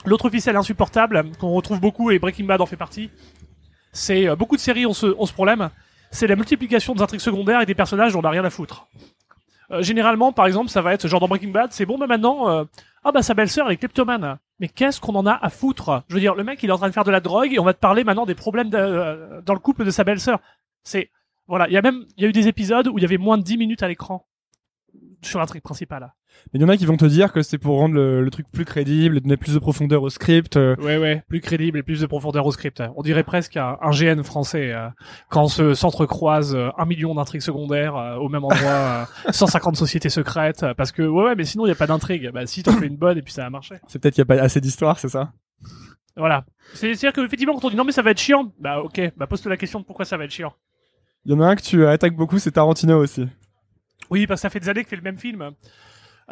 [0.04, 3.10] L'autre ficelle insupportable qu'on retrouve beaucoup et Breaking Bad en fait partie,
[3.92, 5.70] c'est euh, beaucoup de séries ont ce, ont ce problème,
[6.12, 8.86] c'est la multiplication des intrigues secondaires et des personnages dont on n'a rien à foutre.
[9.72, 12.48] Euh, généralement, par exemple, ça va être genre dans Breaking Bad, c'est bon, bah maintenant,
[12.48, 12.64] euh,
[13.04, 14.38] ah bah sa belle-sœur elle est kleptomane.
[14.60, 16.04] Mais qu'est-ce qu'on en a à foutre?
[16.08, 17.58] Je veux dire, le mec il est en train de faire de la drogue et
[17.58, 20.40] on va te parler maintenant des problèmes euh, dans le couple de sa belle-sœur.
[20.84, 21.10] C'est
[21.46, 23.18] voilà, il y a même il y a eu des épisodes où il y avait
[23.18, 24.26] moins de 10 minutes à l'écran
[25.22, 26.12] sur l'intrigue principale.
[26.52, 28.30] Mais il y en a qui vont te dire que c'est pour rendre le, le
[28.30, 30.56] truc plus crédible et donner plus de profondeur au script.
[30.56, 32.82] euh, Ouais, ouais, plus crédible et plus de profondeur au script.
[32.96, 34.88] On dirait presque un, un GN français euh,
[35.30, 40.10] quand se s'entrecroise euh, un million d'intrigues secondaires euh, au même endroit, euh, 150 sociétés
[40.10, 42.30] secrètes, parce que ouais, ouais, mais sinon il y a pas d'intrigue.
[42.34, 43.76] Bah si t'en fais une bonne et puis ça a marché.
[43.86, 45.32] c'est peut-être qu'il n'y a pas assez d'histoire, c'est ça?
[46.16, 46.44] Voilà.
[46.74, 48.52] C'est c'est à dire que effectivement quand on dit non mais ça va être chiant,
[48.60, 50.52] bah ok, bah pose-toi la question de pourquoi ça va être chiant.
[51.24, 53.26] Il y en a un que tu attaques beaucoup, c'est Tarantino aussi.
[54.10, 55.52] Oui, parce que ça fait des années qu'il fait le même film.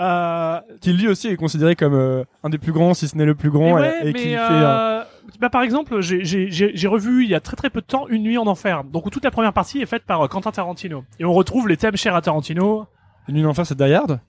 [0.00, 3.26] Euh, Qui lui aussi est considéré comme euh, un des plus grands, si ce n'est
[3.26, 4.36] le plus grand, et- ouais, et, mais qui fait...
[4.38, 5.04] euh, euh,
[5.40, 8.38] bah, par exemple, j'ai- revu il y a très très peu de temps Une nuit
[8.38, 8.82] en enfer.
[8.84, 11.04] Donc où toute la première partie est faite par euh, Quentin Tarantino.
[11.18, 12.86] Et on retrouve les thèmes chers à Tarantino.
[13.28, 14.20] Une nuit d'enfer, c'est Die Hard?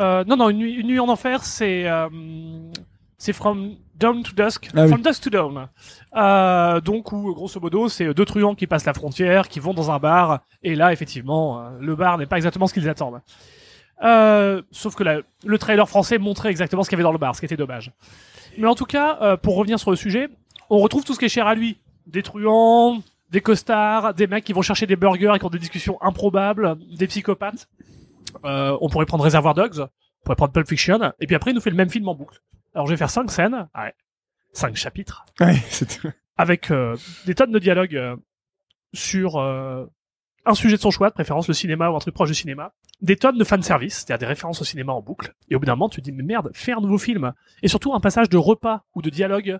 [0.00, 2.08] Euh, non, non, Une nuit, Une nuit en enfer, c'est euh,
[3.16, 4.68] c'est From Dawn to Dusk.
[4.76, 4.88] Ah oui.
[4.88, 5.68] From Dusk to Dawn.
[6.16, 9.90] Euh, donc où grosso modo c'est deux truands qui passent la frontière, qui vont dans
[9.90, 10.40] un bar.
[10.62, 13.20] Et là, effectivement, le bar n'est pas exactement ce qu'ils attendent.
[14.04, 17.18] Euh, sauf que la- le trailer français montrait exactement ce qu'il y avait dans le
[17.18, 17.92] bar, ce qui était dommage.
[18.56, 20.28] Mais en tout cas, euh, pour revenir sur le sujet,
[20.70, 21.78] on retrouve tout ce qui est cher à lui.
[22.06, 25.58] Des truands, des costards, des mecs qui vont chercher des burgers et qui ont des
[25.58, 27.68] discussions improbables, des psychopathes.
[28.44, 31.54] Euh, on pourrait prendre Reservoir Dogs, On pourrait prendre Pulp Fiction, et puis après, il
[31.54, 32.40] nous fait le même film en boucle.
[32.74, 33.94] Alors, je vais faire cinq scènes, ouais,
[34.52, 35.56] cinq chapitres, Ouais,
[36.36, 38.16] avec euh, des tonnes de dialogues euh,
[38.94, 39.86] sur euh,
[40.48, 42.72] un sujet de son choix, de préférence le cinéma ou un truc proche du cinéma,
[43.00, 45.74] des tonnes de fanservice, c'est-à-dire des références au cinéma en boucle, et au bout d'un
[45.76, 47.32] moment, tu te dis, mais merde, fais un nouveau film.
[47.62, 49.58] Et surtout, un passage de repas ou de dialogue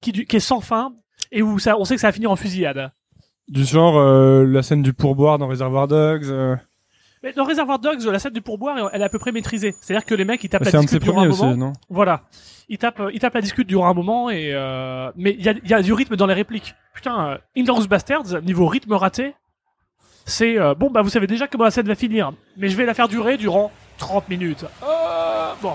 [0.00, 0.92] qui, du- qui est sans fin,
[1.32, 2.90] et où ça, on sait que ça va finir en fusillade.
[3.48, 6.24] Du genre euh, la scène du pourboire dans Reservoir Dogs.
[6.26, 6.54] euh,
[7.22, 9.74] Mais dans Reservoir Dogs, la scène du pourboire, elle est à peu près maîtrisée.
[9.80, 11.56] C'est-à-dire que les mecs, ils tapent c'est la discute durant un aussi, moment.
[11.56, 12.22] non Voilà.
[12.68, 15.48] Ils tapent, euh, ils tapent la discute durant un moment et euh, mais il y
[15.48, 16.74] a, y a du rythme dans les répliques.
[16.94, 19.34] Putain, Inglourious Bastards, niveau rythme raté,
[20.28, 22.84] c'est euh, bon bah vous savez déjà comment la scène va finir, mais je vais
[22.86, 24.64] la faire durer durant 30 minutes.
[24.82, 25.72] Euh, bon.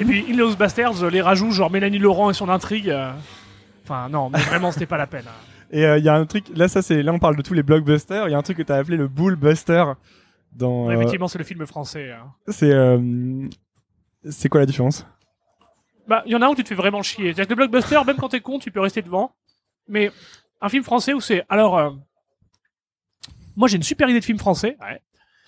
[0.00, 2.90] Et puis Inglourious Bastards, euh, les rajouts genre Mélanie Laurent et son intrigue.
[2.90, 3.12] euh,
[3.84, 5.24] Enfin non, mais vraiment c'était pas la peine.
[5.26, 5.66] hein.
[5.70, 7.62] Et il y a un truc, là ça c'est, là on parle de tous les
[7.62, 8.28] blockbusters.
[8.28, 9.84] Il y a un truc que t'as appelé le bull buster.
[10.52, 12.12] Dans, Ouais, euh, effectivement, c'est le film français.
[12.12, 12.26] hein.
[12.48, 13.48] c'est, euh,
[14.30, 15.04] c'est quoi la différence?
[16.06, 17.32] Bah, il y en a un où tu te fais vraiment chier.
[17.34, 19.32] C'est-à-dire que le blockbuster, même quand t'es con, tu peux rester devant.
[19.88, 20.10] Mais
[20.60, 21.44] un film français où c'est.
[21.48, 21.90] Alors, euh,
[23.56, 24.76] moi j'ai une super idée de film français.
[24.80, 25.00] Ouais.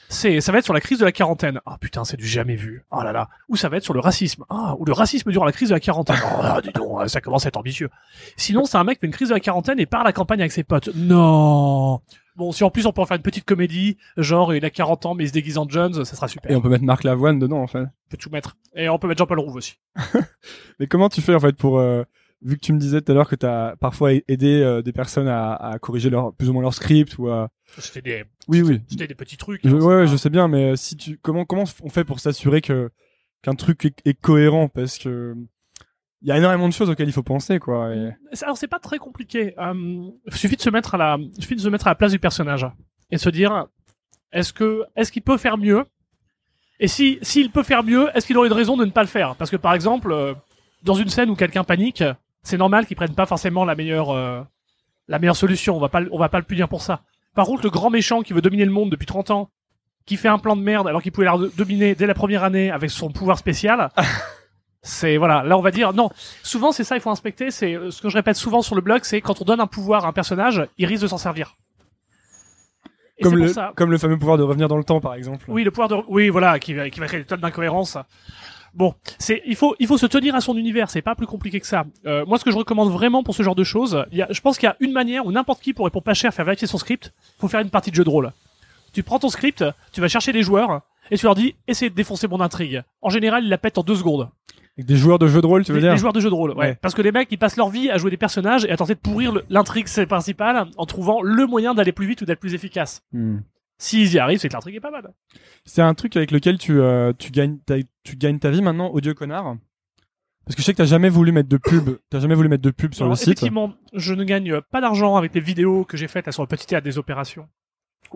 [0.09, 1.61] C'est, ça va être sur la crise de la quarantaine.
[1.67, 2.85] Ah putain, c'est du jamais vu.
[2.91, 3.29] Oh là là.
[3.49, 4.45] Ou ça va être sur le racisme.
[4.49, 6.17] Ah, ou le racisme durant la crise de la quarantaine.
[6.39, 7.91] Oh là, dis donc, ça commence à être ambitieux.
[8.37, 10.13] Sinon, c'est un mec qui fait une crise de la quarantaine et part à la
[10.13, 10.91] campagne avec ses potes.
[10.95, 12.01] Non.
[12.37, 15.07] Bon, si en plus on peut en faire une petite comédie, genre il a 40
[15.07, 16.51] ans mais il se déguise en Jones, ça sera super.
[16.51, 17.81] Et on peut mettre Marc Lavoine dedans en fait.
[17.81, 18.57] On peut tout mettre.
[18.75, 19.79] Et on peut mettre Jean-Paul Rouve aussi.
[20.79, 22.05] Mais comment tu fais en fait pour euh,
[22.47, 25.29] vu que tu me disais tout à l'heure que t'as parfois aidé euh, des personnes
[25.29, 28.81] à, à corriger leur plus ou moins leur script ou à C'était des, oui oui
[28.89, 29.61] c'était des petits trucs.
[29.65, 32.05] Je- hein, ouais, ouais, je sais bien, mais euh, si tu comment comment on fait
[32.05, 32.91] pour s'assurer que
[33.43, 34.69] qu'un truc est, est cohérent?
[34.69, 35.35] Parce que
[36.23, 37.95] il y a énormément de choses auxquelles il faut penser quoi.
[37.95, 38.11] Et...
[38.43, 39.55] Alors c'est pas très compliqué.
[39.59, 42.19] Euh, suffit de se mettre à la, suffit de se mettre à la place du
[42.19, 42.67] personnage
[43.11, 43.67] et se dire
[44.33, 45.85] est-ce que est-ce qu'il peut faire mieux?
[46.81, 49.09] Et si s'il peut faire mieux, est-ce qu'il aurait une raison de ne pas le
[49.09, 49.35] faire?
[49.37, 50.35] Parce que par exemple, euh,
[50.83, 52.03] dans une scène où quelqu'un panique,
[52.47, 54.41] c'est normal qu'il prenne pas forcément la meilleure euh,
[55.09, 55.77] la meilleure solution.
[55.77, 57.03] On va pas on va pas le punir pour ça.
[57.35, 59.51] Par contre, le grand méchant qui veut dominer le monde depuis 30 ans,
[60.07, 62.71] qui fait un plan de merde alors qu'il pouvait la dominer dès la première année
[62.71, 63.91] avec son pouvoir spécial.
[64.83, 66.11] C'est voilà, là on va dire non.
[66.45, 67.51] Souvent c'est ça, il faut inspecter.
[67.51, 69.67] C'est euh, ce que je répète souvent sur le blog, c'est quand on donne un
[69.67, 71.57] pouvoir à un personnage, il risque de s'en servir.
[73.19, 73.73] Et Comme le ça.
[73.75, 75.45] comme le fameux pouvoir de revenir dans le temps par exemple.
[75.49, 77.99] Oui, le pouvoir de, oui, voilà, qui va, qui va créer des tonnes d'incohérences.
[78.77, 80.91] Bon, c'est, il faut, il faut se tenir à son univers.
[80.91, 81.87] C'est pas plus compliqué que ça.
[82.05, 84.29] Euh, moi, ce que je recommande vraiment pour ce genre de choses, il y a,
[84.31, 86.45] je pense qu'il y a une manière où n'importe qui pourrait pour pas cher faire
[86.45, 87.15] vérifier son script.
[87.39, 88.33] Faut faire une partie de jeu de rôle.
[88.93, 91.95] Tu prends ton script, tu vas chercher des joueurs et tu leur dis, essayez de
[91.95, 92.83] défoncer mon intrigue.
[93.01, 94.29] En général, ils la pètent en deux secondes.
[94.77, 96.29] Avec des joueurs de jeux de rôle, tu veux les, dire les joueurs de jeux
[96.29, 96.59] de rôle, ouais.
[96.59, 96.79] Ouais.
[96.83, 98.95] Parce que les mecs, ils passent leur vie à jouer des personnages et à tenter
[98.95, 103.03] de pourrir l'intrigue principale en trouvant le moyen d'aller plus vite ou d'être plus efficace.
[103.13, 103.39] Hmm.
[103.79, 105.13] S'ils y arrivent, c'est que l'intrigue est pas mal.
[105.65, 108.91] C'est un truc avec lequel tu euh, tu gagnes ta, tu gagnes ta vie maintenant,
[108.93, 109.57] odieux connard.
[110.47, 112.63] Parce que je sais que t'as jamais voulu mettre de pub, t'as jamais voulu mettre
[112.63, 113.29] de pub sur Alors, le site.
[113.29, 116.47] Effectivement, je ne gagne pas d'argent avec les vidéos que j'ai faites là, sur le
[116.47, 117.49] petit théâtre des opérations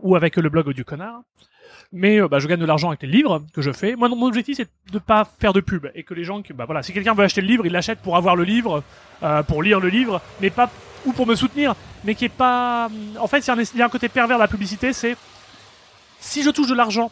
[0.01, 1.23] ou avec le blog du connard.
[1.93, 3.97] Mais euh, bah, je gagne de l'argent avec les livres que je fais.
[3.97, 6.83] Moi, mon objectif, c'est de pas faire de pub et que les gens, bah voilà,
[6.83, 8.85] si quelqu'un veut acheter le livre, il l'achète pour avoir le livre,
[9.23, 10.71] euh, pour lire le livre, mais pas
[11.05, 12.89] ou pour me soutenir, mais qui est pas.
[13.19, 15.17] En fait, il y a un côté pervers de la publicité, c'est
[16.21, 17.11] si je touche de l'argent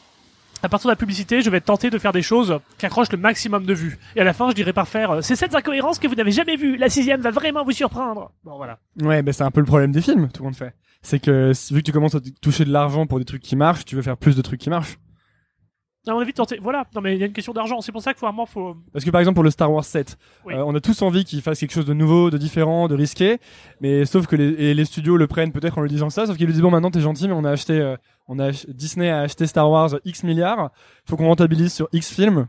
[0.62, 3.18] à partir de la publicité, je vais tenter de faire des choses qui accrochent le
[3.18, 3.99] maximum de vues.
[4.16, 6.33] Et à la fin, je dirais par faire, euh, c'est cette incohérence que vous n'avez
[6.33, 6.77] jamais vue.
[6.77, 8.33] La sixième va vraiment vous surprendre.
[8.44, 8.79] Bon, voilà.
[9.01, 10.75] Ouais, bah c'est un peu le problème des films, tout le monde fait.
[11.03, 13.85] C'est que vu que tu commences à toucher de l'argent pour des trucs qui marchent,
[13.85, 14.99] tu veux faire plus de trucs qui marchent.
[16.06, 16.58] À mon avis, tenter.
[16.62, 16.87] Voilà.
[16.94, 17.80] Non, mais il y a une question d'argent.
[17.82, 18.76] C'est pour ça qu'il faut vraiment, faut.
[18.92, 20.54] Parce que par exemple pour le Star Wars 7, Oui.
[20.54, 23.38] euh, on a tous envie qu'il fasse quelque chose de nouveau, de différent, de risqué,
[23.80, 26.37] mais sauf que les, et les studios le prennent peut-être en lui disant ça, sauf
[26.37, 29.11] qu'ils lui disent bon maintenant t'es gentil mais on a acheté, euh, on a Disney
[29.11, 30.70] a acheté Star Wars X milliards,
[31.04, 32.46] faut qu'on rentabilise sur X films.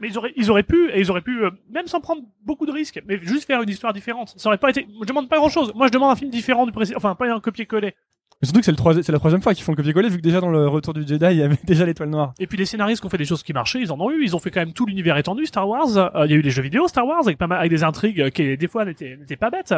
[0.00, 2.64] Mais ils auraient, ils auraient pu, et ils auraient pu, euh, même sans prendre beaucoup
[2.64, 4.32] de risques, mais juste faire une histoire différente.
[4.36, 4.88] Ça aurait pas été.
[5.00, 5.72] Je demande pas grand chose.
[5.74, 6.96] Moi, je demande un film différent du précédent.
[6.96, 7.94] Enfin, pas un copier-coller.
[8.42, 10.22] Mais surtout que c'est le c'est la troisième fois qu'ils font le copier-coller vu que
[10.22, 12.32] déjà dans le Retour du Jedi il y avait déjà l'étoile noire.
[12.38, 14.24] Et puis les scénaristes qui ont fait des choses qui marchaient, ils en ont eu.
[14.24, 15.96] Ils ont fait quand même tout l'univers étendu Star Wars.
[15.96, 17.84] Euh, Il y a eu des jeux vidéo Star Wars avec pas mal, avec des
[17.84, 19.74] intrigues qui des fois n'étaient n'étaient pas bêtes.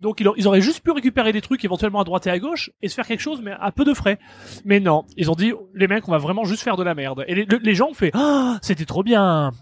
[0.00, 2.88] Donc ils, auraient juste pu récupérer des trucs éventuellement à droite et à gauche et
[2.88, 4.18] se faire quelque chose mais à peu de frais.
[4.64, 7.24] Mais non, ils ont dit les mecs on va vraiment juste faire de la merde.
[7.28, 9.52] Et les, le- les gens ont fait ah c'était trop bien.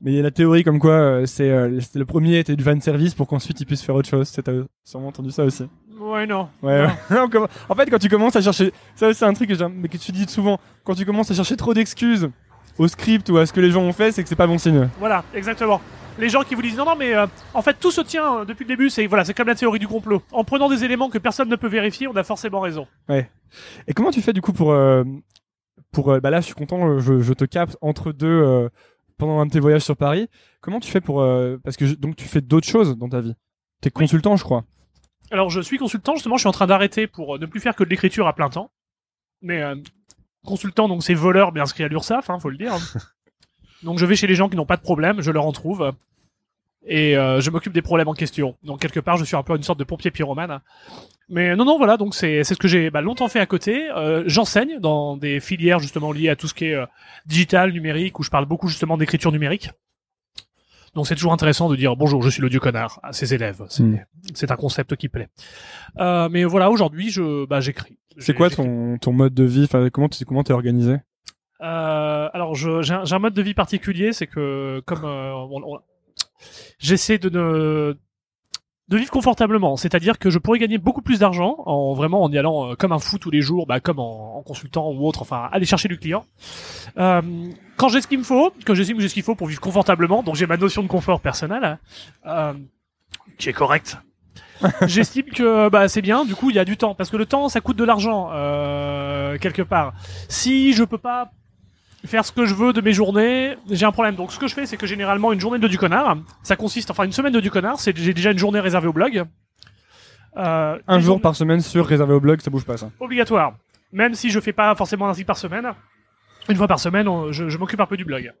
[0.00, 2.62] Mais il y a la théorie comme quoi euh, c'est euh, le premier était du
[2.62, 4.30] fan service pour qu'ensuite ils puissent faire autre chose.
[4.30, 4.52] T'as
[4.84, 5.64] sûrement entendu ça aussi.
[5.98, 6.48] Ouais non.
[6.62, 6.86] Ouais.
[6.86, 6.90] Ouais.
[7.68, 10.12] En fait, quand tu commences à chercher, ça c'est un truc que, mais que tu
[10.12, 10.58] dis souvent.
[10.84, 12.30] Quand tu commences à chercher trop d'excuses
[12.78, 14.58] au script ou à ce que les gens ont fait, c'est que c'est pas bon
[14.58, 14.88] signe.
[14.98, 15.80] Voilà, exactement.
[16.18, 18.44] Les gens qui vous disent non non mais euh, en fait tout se tient euh,
[18.44, 20.22] depuis le début, c'est voilà, c'est comme la théorie du complot.
[20.32, 22.86] En prenant des éléments que personne ne peut vérifier, on a forcément raison.
[23.08, 25.04] Et comment tu fais du coup pour, euh,
[25.92, 28.68] pour, euh, bah là, je suis content, je, je te capte entre deux,
[29.16, 30.28] pendant un de tes voyages sur Paris.
[30.60, 31.24] Comment tu fais pour
[31.64, 33.34] parce que je- donc tu fais d'autres choses dans ta vie?
[33.80, 34.64] T'es consultant, je crois.
[35.30, 37.74] Alors, je suis consultant, justement, je suis en train d'arrêter pour euh, ne plus faire
[37.74, 38.70] que de l'écriture à plein temps.
[39.42, 39.76] Mais euh,
[40.44, 42.74] consultant, donc c'est voleur bien inscrit à l'URSSAF, hein, faut le dire.
[43.82, 45.92] donc je vais chez les gens qui n'ont pas de problème, je leur en trouve.
[46.86, 48.56] Et euh, je m'occupe des problèmes en question.
[48.62, 50.60] Donc quelque part, je suis un peu une sorte de pompier pyromane.
[51.28, 53.90] Mais non, non, voilà, donc c'est c'est ce que j'ai bah, longtemps fait à côté.
[53.90, 56.86] Euh, J'enseigne dans des filières justement liées à tout ce qui est euh,
[57.26, 59.70] digital, numérique, où je parle beaucoup justement d'écriture numérique.
[60.98, 63.62] Donc c'est toujours intéressant de dire bonjour, je suis le dieu connard à ses élèves.
[63.68, 64.04] C'est Mm.
[64.34, 65.28] c'est un concept qui plaît.
[66.00, 68.00] Euh, mais voilà, aujourd'hui, je bah j'écris.
[68.18, 69.62] C'est quoi ton, ton mode de vie?
[69.62, 70.96] Enfin, comment tu comment t'es organisé?
[71.60, 75.80] Euh, alors, j'ai un, mode de vie particulier, c'est que comme euh, on- on-
[76.80, 77.96] j'essaie de ne
[78.88, 82.38] de vivre confortablement, c'est-à-dire que je pourrais gagner beaucoup plus d'argent en vraiment en y
[82.38, 85.22] allant euh, comme un fou tous les jours, bah, comme en, en consultant ou autre,
[85.22, 86.24] enfin aller chercher du client.
[86.96, 87.20] Euh,
[87.76, 89.60] quand j'ai ce qu'il me faut, que j'estime que j'ai ce qu'il faut pour vivre
[89.60, 91.78] confortablement, donc j'ai ma notion de confort personnel,
[92.26, 92.54] euh,
[93.38, 93.98] qui est correcte.
[94.86, 96.24] J'estime que bah, c'est bien.
[96.24, 98.30] Du coup, il y a du temps parce que le temps, ça coûte de l'argent
[98.32, 99.92] euh, quelque part.
[100.28, 101.30] Si je peux pas
[102.06, 104.14] faire ce que je veux de mes journées, j'ai un problème.
[104.14, 106.90] Donc ce que je fais, c'est que généralement une journée de du connard, ça consiste,
[106.90, 109.24] enfin une semaine de du connard, c'est j'ai déjà une journée réservée au blog.
[110.36, 112.90] Euh, Un jour par semaine sur réservé au blog, ça bouge pas ça.
[113.00, 113.54] obligatoire.
[113.92, 115.72] Même si je fais pas forcément un article par semaine,
[116.48, 118.32] une fois par semaine, on- je, je m'occupe un peu du blog.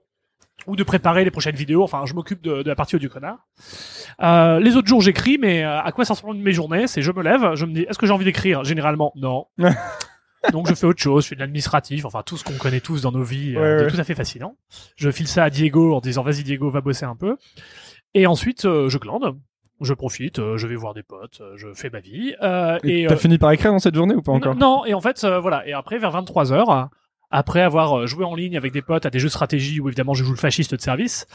[0.66, 3.38] Ou de préparer les prochaines vidéos, enfin je m'occupe de, de la partie du connard.
[4.22, 6.86] Euh, les autres jours j'écris, mais euh, à quoi ça ressemble mes journées?
[6.88, 8.64] C'est je me lève, je me dis est-ce que j'ai envie d'écrire?
[8.64, 9.46] Généralement non.
[10.52, 13.02] Donc je fais autre chose, je fais de l'administratif, enfin tout ce qu'on connaît tous
[13.02, 13.90] dans nos vies, euh, Ouais, de ouais.
[13.90, 14.56] tout à fait fascinant.
[14.96, 17.36] Je file ça à Diego en disant vas-y Diego va bosser un peu.
[18.14, 19.36] Et ensuite euh, je glande,
[19.80, 22.34] je profite, euh, je vais voir des potes, je fais ma vie.
[22.84, 24.54] Et t'as fini par écrire dans cette journée ou pas encore?
[24.54, 25.66] non, et en fait, voilà.
[25.66, 26.88] Et après, vers 23 heures,
[27.30, 30.14] après avoir joué en ligne avec des potes à des jeux de stratégie où évidemment
[30.14, 31.26] je joue le fasciste de service,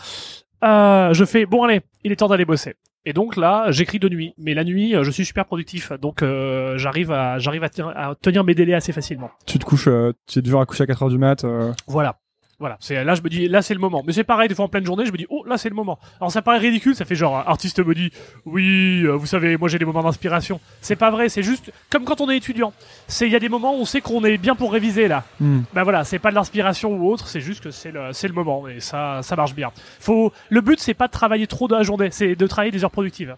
[0.62, 2.76] je fais bon allez, il est temps d'aller bosser.
[3.06, 4.34] Et donc là, j'écris de nuit.
[4.38, 7.82] Mais la nuit, euh, je suis super productif, donc euh, j'arrive à j'arrive à, te-
[7.82, 9.30] à tenir mes délais assez facilement.
[9.46, 11.44] Tu te couches, euh, tu es du genre à coucher à 4 heures du mat.
[11.44, 12.18] euh, Voilà.
[12.64, 14.04] Voilà, c'est là je me dis là c'est le moment.
[14.08, 15.76] Mais c'est pareil des fois en pleine journée, je me dis oh là c'est le
[15.76, 16.00] moment.
[16.22, 18.10] Alors ça paraît ridicule, ça fait genre un artiste me dit
[18.46, 20.62] oui, euh, vous savez, moi j'ai des moments d'inspiration.
[20.80, 22.72] C'est pas vrai, c'est juste comme quand on est étudiant.
[23.10, 25.26] C'est il y a des moments où on sait qu'on est bien pour réviser là.
[25.42, 25.64] hmm.
[25.74, 28.34] Bah voilà, c'est pas de l'inspiration ou autre, c'est juste que c'est le c'est le
[28.34, 29.74] moment et ça ça marche bien.
[30.00, 32.86] Faut le but c'est pas de travailler trop dans la journée, c'est de travailler des
[32.86, 33.36] heures productives.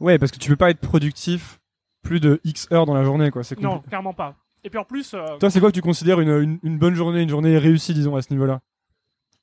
[0.00, 1.60] Ouais, parce que tu peux pas être productif
[2.02, 3.44] plus de X heures dans la journée, quoi.
[3.44, 4.34] C'est Non, clairement pas.
[4.64, 6.94] Et puis en plus euh, Toi, c'est quoi que tu considères une, une, une bonne
[6.94, 8.60] journée, une journée réussie, disons, à ce niveau-là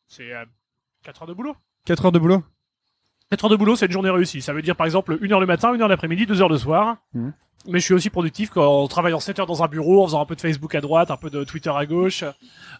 [0.07, 0.31] c'est
[1.03, 1.55] 4 heures de boulot.
[1.85, 2.43] 4 heures de boulot
[3.29, 4.41] 4 heures de boulot, c'est une journée réussie.
[4.41, 6.57] Ça veut dire par exemple 1 heure le matin, 1 heure l'après-midi, 2 heures le
[6.57, 6.97] soir.
[7.13, 7.33] Mhm.
[7.67, 10.21] Mais je suis aussi productif quand en travaillant 7 heures dans un bureau, en faisant
[10.21, 12.23] un peu de Facebook à droite, un peu de Twitter à gauche,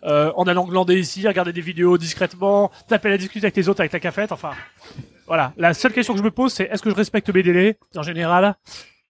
[0.04, 3.82] euh, en allant glander ici, regarder des vidéos discrètement, taper la discuter avec les autres
[3.82, 4.52] avec la cafette, enfin.
[5.26, 5.52] Voilà.
[5.58, 8.04] La seule question que je me pose, c'est est-ce que je respecte mes délais En
[8.04, 8.56] général,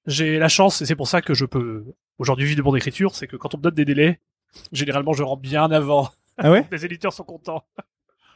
[0.07, 1.85] j'ai la chance, et c'est pour ça que je peux
[2.17, 4.19] aujourd'hui vivre de mon écriture, c'est que quand on me donne des délais,
[4.71, 6.09] généralement je rends bien avant.
[6.37, 7.63] Ah ouais Les éditeurs sont contents.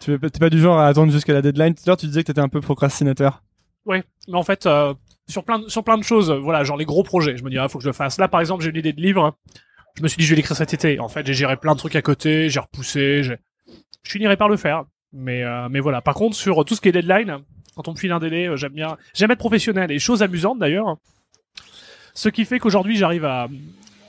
[0.02, 1.74] Tu es t'es pas du genre à attendre jusqu'à la deadline?
[1.74, 3.44] Tout à l'heure, tu disais que t'étais un peu procrastinateur.
[3.86, 4.94] Ouais, mais en fait, euh,
[5.28, 7.58] sur plein de, sur plein de choses, voilà, genre les gros projets, je me dis,
[7.58, 8.18] ah, faut que je le fasse.
[8.20, 9.38] Là, par exemple, j'ai une idée de livre.
[9.96, 11.00] Je me suis dit, je vais l'écrire cet été.
[11.00, 13.38] En fait, j'ai géré plein de trucs à côté, j'ai repoussé, j'ai...
[14.04, 14.86] je finirai par le faire.
[15.14, 16.02] Mais, euh, mais voilà.
[16.02, 17.40] Par contre, sur tout ce qui est deadline,
[17.76, 19.92] quand on me file un délai, euh, j'aime bien, j'aime être professionnel.
[19.92, 20.98] Et chose amusante d'ailleurs,
[22.14, 23.48] ce qui fait qu'aujourd'hui, j'arrive à,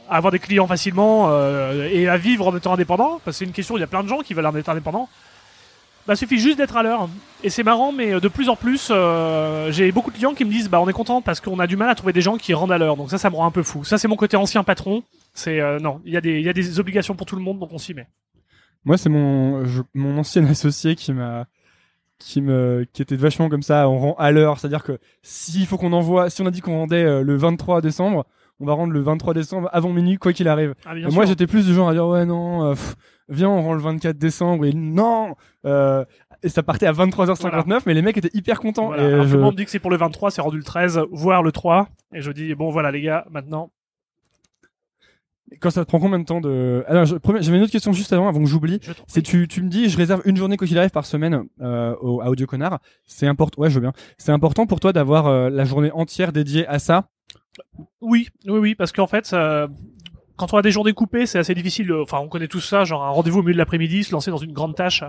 [0.08, 3.20] avoir des clients facilement euh, et à vivre en étant indépendant.
[3.24, 4.68] Parce que c'est une question, il y a plein de gens qui veulent en être
[4.68, 5.08] indépendants.
[6.06, 7.08] Bah, suffit juste d'être à l'heure.
[7.44, 10.44] Et c'est marrant, mais euh, de plus en plus, euh, j'ai beaucoup de clients qui
[10.44, 12.36] me disent, bah, on est content parce qu'on a du mal à trouver des gens
[12.36, 12.96] qui rendent à l'heure.
[12.96, 13.84] Donc ça, ça me rend un peu fou.
[13.84, 15.04] Ça, c'est mon côté ancien patron.
[15.46, 18.08] Non, il y a des, obligations pour tout le monde, donc on s'y met.
[18.84, 21.46] Moi, c'est mon ancien associé qui m'a,
[22.24, 24.58] qui me, qui était vachement comme ça, on rend à l'heure.
[24.58, 27.80] C'est-à-dire que s'il faut qu'on envoie, si on a dit qu'on rendait euh, le 23
[27.80, 28.24] décembre,
[28.60, 30.74] on va rendre le 23 décembre avant minuit, quoi qu'il arrive.
[30.86, 32.94] Ah, Et moi, j'étais plus du genre à dire ouais non, euh, pff,
[33.28, 35.34] viens on rend le 24 décembre et non.
[35.66, 36.04] euh,
[36.44, 38.86] et ça partait à 23h59, mais les mecs étaient hyper contents.
[38.86, 39.02] Voilà.
[39.02, 40.56] Et Alors, je- Tout le monde me dit que c'est pour le 23, c'est rendu
[40.58, 41.88] le 13, voire le 3.
[42.14, 43.70] Et je dis, bon, voilà, les gars, maintenant.
[45.60, 47.92] Quand ça te prend combien de temps de Alors, je- premier- j'avais une autre question
[47.92, 48.80] juste avant, avant que j'oublie.
[48.82, 51.44] Je C'est tu, tu me dis, je réserve une journée quoi qu'il arrive par semaine
[51.60, 52.80] euh, au, à Audio Connard.
[53.06, 53.60] C'est important.
[53.62, 53.92] Ouais, je veux bien.
[54.18, 57.08] C'est important pour toi d'avoir euh, la journée entière dédiée à ça?
[58.00, 59.68] Oui, oui, oui, parce qu'en fait, ça-
[60.36, 61.86] quand on a des journées coupées, c'est assez difficile.
[61.88, 64.30] de- Enfin, on connaît tous ça, genre un rendez-vous au milieu de l'après-midi, se lancer
[64.30, 65.04] dans une grande tâche.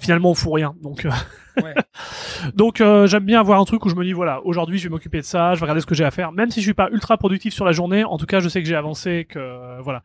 [0.00, 0.74] Finalement, on fout rien.
[0.82, 1.10] Donc, euh,
[1.62, 1.74] Ouais.
[2.54, 4.88] donc euh, j'aime bien avoir un truc où je me dis voilà, aujourd'hui, je vais
[4.90, 6.72] m'occuper de ça, je vais regarder ce que j'ai à faire, même si je suis
[6.74, 8.04] pas ultra productif sur la journée.
[8.04, 10.02] En tout cas, je sais que j'ai avancé, que euh, voilà.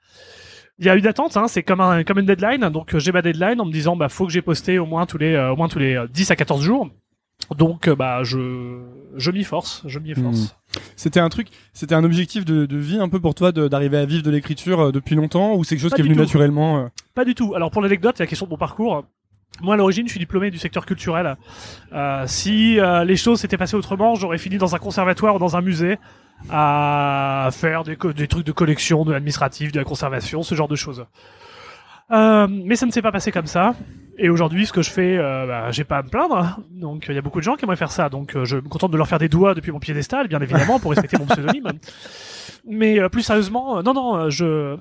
[0.78, 2.68] il y a une attente, hein, c'est comme un comme une deadline.
[2.70, 5.06] Donc euh, j'ai ma deadline en me disant bah faut que j'ai posté au moins
[5.06, 6.90] tous les euh, au moins tous les euh, 10 à 14 jours.
[7.56, 8.82] Donc euh, bah je
[9.16, 10.56] je m'y force, je m'y force.
[10.96, 14.06] C'était un truc, c'était un objectif de, de vie un peu pour toi d'arriver à
[14.06, 16.22] vivre de l'écriture euh, depuis longtemps ou c'est quelque chose Pas qui est venu tout.
[16.22, 17.56] naturellement euh Pas du tout.
[17.56, 19.06] Alors pour l'anecdote, la question de mon parcours.
[19.62, 21.36] Moi, à l'origine, je suis diplômé du secteur culturel.
[21.94, 25.56] Euh, si euh, les choses s'étaient passées autrement, j'aurais fini dans un conservatoire ou dans
[25.56, 25.98] un musée
[26.52, 30.76] à faire des, des trucs de collection, de l'administratif, de la conservation, ce genre de
[30.76, 31.06] choses.
[32.12, 33.76] Euh, mais ça ne s'est pas passé comme ça.
[34.20, 36.60] Et aujourd'hui, ce que je fais, euh, bah, j'ai pas à me plaindre.
[36.72, 38.10] Donc, il y a beaucoup de gens qui aimeraient faire ça.
[38.10, 40.80] Donc, euh, je me contente de leur faire des doigts depuis mon piédestal, bien évidemment,
[40.80, 41.68] pour respecter mon pseudonyme.
[42.68, 44.78] Mais euh, plus sérieusement, non, non, je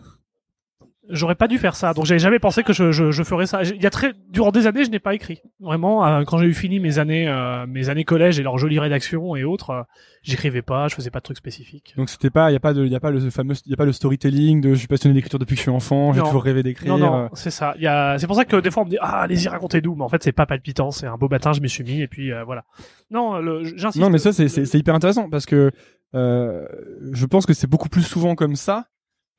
[1.10, 1.94] j'aurais pas dû faire ça.
[1.94, 3.62] Donc, j'avais jamais pensé que je, je, je ferais ça.
[3.62, 5.40] Il y a très durant des années, je n'ai pas écrit.
[5.60, 8.78] Vraiment, euh, quand j'ai eu fini mes années euh, mes années collège et leurs jolies
[8.78, 9.82] rédactions et autres, euh,
[10.22, 11.94] j'écrivais pas, je faisais pas de trucs spécifiques.
[11.96, 13.70] Donc c'était pas, il y a pas de, il y a pas le fameux, il
[13.70, 16.12] y a pas le storytelling de je suis passionné d'écriture depuis que je suis enfant,
[16.12, 16.96] j'ai toujours rêvé d'écrire.
[16.96, 17.74] Non, non, c'est ça.
[17.76, 19.94] Il y a, c'est pour ça que des fois on me dit ah allez-y racontez-nous,
[19.94, 22.08] mais en fait c'est pas palpitant, c'est un beau matin je m'y suis mis et
[22.08, 22.64] puis euh, voilà.
[23.10, 24.02] Non, j'insiste.
[24.02, 25.70] Non, mais ça c'est c'est c'est hyper intéressant parce que
[26.14, 26.66] euh,
[27.12, 28.86] je pense que c'est beaucoup plus souvent comme ça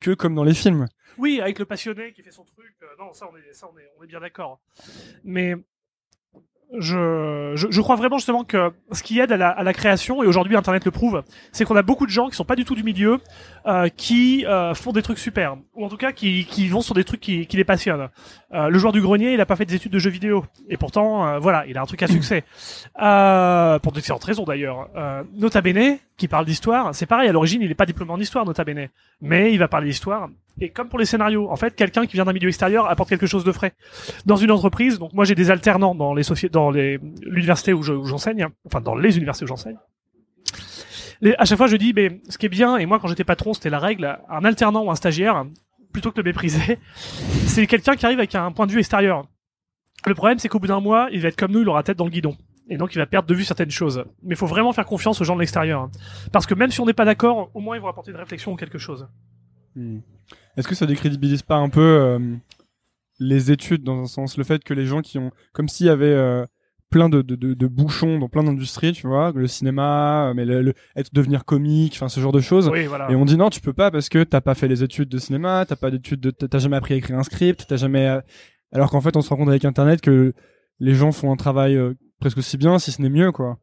[0.00, 0.86] que comme dans les films.
[1.18, 2.74] Oui, avec le passionné qui fait son truc.
[2.82, 4.60] euh, non, ça on est, ça on est, on est bien d'accord.
[5.24, 5.54] Mais
[6.78, 10.22] je, je, je crois vraiment justement que ce qui aide à la, à la création,
[10.22, 12.66] et aujourd'hui Internet le prouve, c'est qu'on a beaucoup de gens qui sont pas du
[12.66, 13.20] tout du milieu,
[13.64, 16.94] euh, qui euh, font des trucs super, ou en tout cas qui, qui vont sur
[16.94, 18.10] des trucs qui, qui les passionnent.
[18.52, 20.76] Euh, le joueur du grenier, il a pas fait des études de jeux vidéo, et
[20.76, 22.44] pourtant, euh, voilà, il a un truc à succès.
[23.00, 24.90] Euh, pour d'excellentes raisons d'ailleurs.
[24.94, 28.20] Euh, Nota Bene, qui parle d'histoire, c'est pareil, à l'origine, il est pas diplômé en
[28.20, 28.88] histoire, Nota Bene,
[29.22, 30.28] mais il va parler d'histoire.
[30.60, 33.26] Et comme pour les scénarios, en fait, quelqu'un qui vient d'un milieu extérieur apporte quelque
[33.26, 33.74] chose de frais.
[34.26, 37.82] Dans une entreprise, donc moi j'ai des alternants dans les sociétés, dans les l'université où
[37.82, 39.76] je- où j'enseigne, enfin dans les universités où j'enseigne.
[41.38, 43.52] À chaque fois, je dis, mais ce qui est bien, et moi quand j'étais patron,
[43.54, 45.44] c'était la règle, un alternant ou un stagiaire,
[45.92, 46.78] plutôt que de mépriser,
[47.46, 49.24] c'est quelqu'un qui arrive avec un point de vue extérieur.
[50.06, 51.98] Le problème, c'est qu'au bout d'un mois, il va être comme nous, il aura tête
[51.98, 52.36] dans le guidon.
[52.70, 54.04] Et donc, il va perdre de vue certaines choses.
[54.22, 55.88] Mais il faut vraiment faire confiance aux gens de l'extérieur.
[56.32, 58.52] Parce que même si on n'est pas d'accord, au moins, ils vont apporter une réflexion
[58.52, 59.08] ou quelque chose.
[60.56, 62.18] Est-ce que ça décrédibilise pas un peu euh,
[63.20, 65.90] les études dans un sens, le fait que les gens qui ont, comme s'il y
[65.90, 66.44] avait euh,
[66.90, 70.44] plein de, de, de, de bouchons dans plein d'industries, tu vois, le cinéma, euh, mais
[70.44, 72.68] le, le- être devenir comique, enfin ce genre de choses.
[72.68, 73.10] Oui, voilà.
[73.10, 75.18] Et on dit non, tu peux pas parce que t'as pas fait les études de
[75.18, 78.18] cinéma, t'as pas d'études, de, t'as jamais appris à écrire un script, t'as jamais.
[78.72, 80.32] Alors qu'en fait, on se rend compte avec Internet que
[80.80, 83.58] les gens font un travail euh, presque aussi bien, si ce n'est mieux, quoi.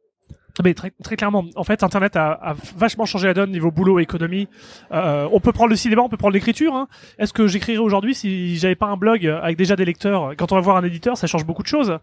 [0.63, 3.99] Mais très, très clairement, en fait, Internet a, a vachement changé la donne niveau boulot
[3.99, 4.47] et économie.
[4.91, 6.73] Euh, on peut prendre le cinéma, on peut prendre l'écriture.
[6.73, 6.87] Hein.
[7.19, 10.31] Est-ce que j'écrirais aujourd'hui si j'avais pas un blog avec déjà des lecteurs?
[10.37, 11.99] Quand on va voir un éditeur, ça change beaucoup de choses.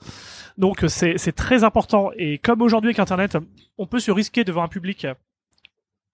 [0.59, 2.11] Donc c'est très important.
[2.17, 3.39] Et comme aujourd'hui avec Internet,
[3.79, 5.07] on peut se risquer devant un public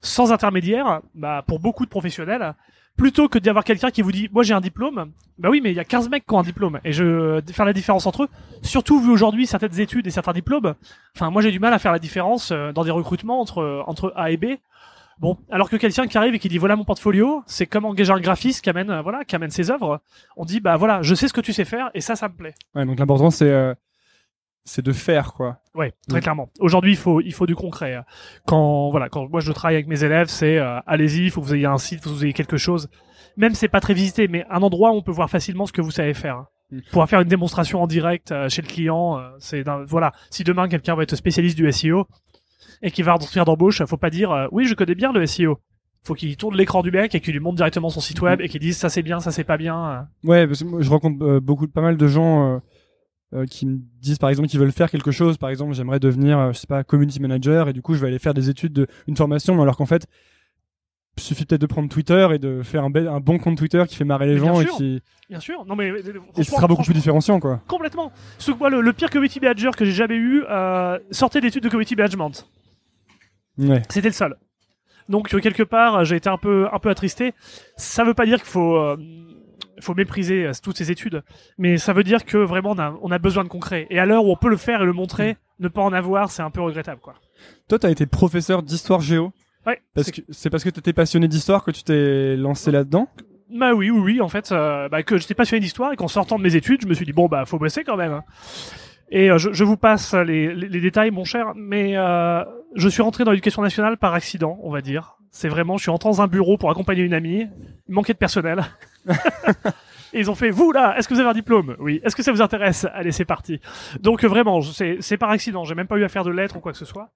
[0.00, 2.54] sans intermédiaire, bah, pour beaucoup de professionnels,
[2.98, 5.70] plutôt que d'y avoir quelqu'un qui vous dit, moi j'ai un diplôme, bah oui, mais
[5.70, 8.24] il y a 15 mecs qui ont un diplôme, et je faire la différence entre
[8.24, 8.28] eux,
[8.60, 10.74] surtout vu aujourd'hui certaines études et certains diplômes,
[11.16, 14.12] enfin moi j'ai du mal à faire la différence euh, dans des recrutements entre, entre
[14.16, 14.56] A et B.
[15.20, 18.12] Bon, alors que quelqu'un qui arrive et qui dit voilà mon portfolio, c'est comme engager
[18.12, 20.00] un graphiste qui amène, euh, voilà, qui amène ses œuvres.
[20.36, 22.34] On dit bah voilà, je sais ce que tu sais faire et ça, ça me
[22.34, 22.54] plaît.
[22.74, 23.74] Ouais, donc l'important euh,
[24.64, 25.58] c'est de faire, quoi.
[25.78, 26.22] Ouais, très Mm.
[26.22, 26.50] clairement.
[26.60, 27.96] Aujourd'hui, il faut il faut du concret.
[28.46, 31.46] Quand voilà, quand moi je travaille avec mes élèves, c'est euh, allez-y, il faut que
[31.46, 32.88] vous ayez un site, il faut que vous ayez quelque chose.
[33.36, 35.80] Même c'est pas très visité, mais un endroit où on peut voir facilement ce que
[35.80, 36.44] vous savez faire.
[36.72, 36.78] Mm.
[36.90, 40.12] Pouvoir faire une démonstration en direct euh, chez le client, euh, c'est voilà.
[40.30, 42.06] Si demain quelqu'un va être spécialiste du SEO
[42.82, 45.58] et qui va faire d'embauche, faut pas dire euh, oui, je connais bien le SEO.
[46.04, 48.48] Faut qu'il tourne l'écran du mec et qu'il lui montre directement son site web et
[48.48, 49.76] qu'il dise ça c'est bien, ça c'est pas bien.
[50.24, 50.28] euh.
[50.28, 52.60] Ouais, parce que moi, je rencontre euh, beaucoup, pas mal de gens
[53.34, 55.36] euh, qui me disent par exemple qu'ils veulent faire quelque chose.
[55.36, 58.08] Par exemple, j'aimerais devenir, euh, je sais pas, community manager et du coup, je vais
[58.08, 60.06] aller faire des études, de, une formation, alors qu'en fait,
[61.18, 64.04] il suffit peut-être de prendre Twitter et de faire un, bon compte Twitter qui fait
[64.04, 65.64] marrer les gens et qui Bien sûr.
[65.66, 65.92] Non mais
[66.36, 67.60] et ce sera beaucoup plus différenciant, quoi.
[67.66, 68.12] Complètement.
[68.38, 71.68] Que moi, le, le pire community manager que j'ai jamais eu euh, sortait d'études de
[71.68, 72.48] community management.
[73.58, 73.82] Ouais.
[73.90, 74.36] C'était le seul.
[75.08, 77.34] Donc quelque part, j'ai été un peu un peu attristé.
[77.76, 78.96] Ça veut pas dire qu'il faut euh,
[79.80, 81.22] faut mépriser euh, toutes ces études,
[81.58, 83.86] mais ça veut dire que vraiment on a on a besoin de concret.
[83.90, 86.30] Et à l'heure où on peut le faire et le montrer, ne pas en avoir,
[86.30, 87.14] c'est un peu regrettable quoi.
[87.68, 89.32] Toi, t'as été professeur d'histoire géo.
[89.66, 89.80] Ouais.
[89.94, 93.08] Parce c'est- que c'est parce que t'étais passionné d'histoire que tu t'es lancé là-dedans?
[93.50, 94.20] Bah oui, oui, oui.
[94.20, 96.86] En fait, euh, bah, que j'étais passionné d'histoire et qu'en sortant de mes études, je
[96.86, 98.12] me suis dit bon bah faut bosser quand même.
[98.12, 98.24] hein.
[99.10, 102.88] Et euh, je, je vous passe les, les, les détails, mon cher, mais euh, je
[102.88, 105.17] suis rentré dans l'éducation nationale par accident, on va dire.
[105.30, 107.46] C'est vraiment, je suis rentré dans un bureau pour accompagner une amie.
[107.88, 108.64] Il manquait de personnel.
[110.14, 111.76] Et ils ont fait, vous là, est-ce que vous avez un diplôme?
[111.78, 112.00] Oui.
[112.02, 112.86] Est-ce que ça vous intéresse?
[112.94, 113.60] Allez, c'est parti.
[114.00, 115.64] Donc euh, vraiment, c'est par accident.
[115.64, 117.10] J'ai même pas eu à faire de lettres ou quoi que ce soit.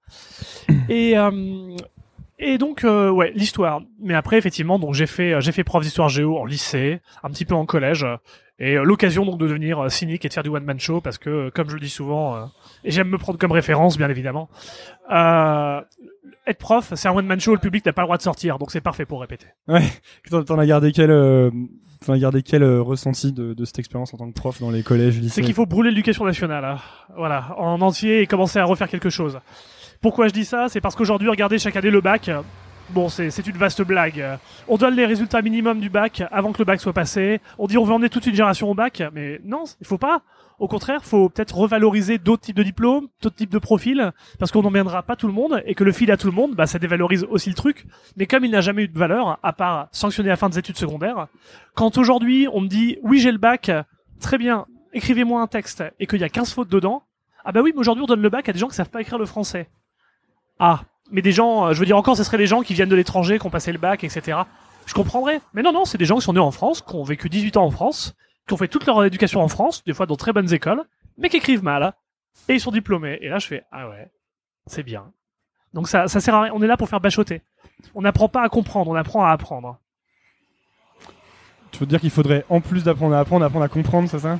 [0.89, 1.75] Et euh,
[2.39, 3.81] Et donc euh, ouais, l'histoire.
[3.99, 7.45] Mais après effectivement, donc j'ai fait j'ai fait prof d'histoire géo en lycée, un petit
[7.45, 8.05] peu en collège
[8.59, 11.17] et euh, l'occasion donc de devenir cynique et de faire du one man show parce
[11.17, 12.49] que comme je le dis souvent
[12.83, 14.49] et j'aime me prendre comme référence bien évidemment.
[15.11, 15.81] Euh,
[16.45, 18.59] être prof, c'est un one man show, le public n'a pas le droit de sortir,
[18.59, 19.47] donc c'est parfait pour répéter.
[19.67, 19.83] Ouais.
[20.29, 21.49] T'en as gardé quel, euh,
[22.05, 24.71] t'en as gardé quel euh, ressenti de, de cette expérience en tant que prof dans
[24.71, 25.35] les collèges, lycées?
[25.35, 26.77] C'est qu'il faut brûler l'éducation nationale, hein.
[27.15, 29.39] voilà, en entier et commencer à refaire quelque chose.
[30.01, 30.67] Pourquoi je dis ça?
[30.67, 32.29] C'est parce qu'aujourd'hui, regardez chaque année le bac.
[32.93, 34.23] Bon, c'est une vaste blague.
[34.67, 37.41] On donne les résultats minimum du bac avant que le bac soit passé.
[37.57, 40.21] On dit on veut emmener toute une génération au bac, mais non, il faut pas.
[40.59, 44.61] Au contraire, faut peut-être revaloriser d'autres types de diplômes, d'autres types de profils, parce qu'on
[44.61, 46.77] n'emmènera pas tout le monde et que le fil à tout le monde, bah, ça
[46.77, 47.87] dévalorise aussi le truc.
[48.15, 50.77] Mais comme il n'a jamais eu de valeur, à part sanctionner la fin des études
[50.77, 51.27] secondaires,
[51.73, 53.71] quand aujourd'hui on me dit oui j'ai le bac,
[54.19, 57.01] très bien, écrivez-moi un texte et qu'il y a 15 fautes dedans,
[57.43, 59.01] ah bah oui, mais aujourd'hui on donne le bac à des gens qui savent pas
[59.01, 59.67] écrire le français.
[60.59, 62.89] Ah, mais des gens, euh, je veux dire encore, ce seraient des gens qui viennent
[62.89, 64.39] de l'étranger, qui ont passé le bac, etc.
[64.85, 65.41] Je comprendrais.
[65.53, 67.57] Mais non, non, c'est des gens qui sont nés en France, qui ont vécu 18
[67.57, 68.15] ans en France,
[68.47, 70.83] qui ont fait toute leur éducation en France, des fois dans très bonnes écoles,
[71.17, 71.93] mais qui écrivent mal.
[72.49, 73.17] Et ils sont diplômés.
[73.21, 74.11] Et là, je fais, ah ouais,
[74.65, 75.11] c'est bien.
[75.73, 76.53] Donc ça, ça sert à rien.
[76.55, 77.41] On est là pour faire bachoter.
[77.95, 79.79] On n'apprend pas à comprendre, on apprend à apprendre.
[81.71, 84.39] Tu veux dire qu'il faudrait, en plus d'apprendre à apprendre, apprendre à comprendre, c'est ça?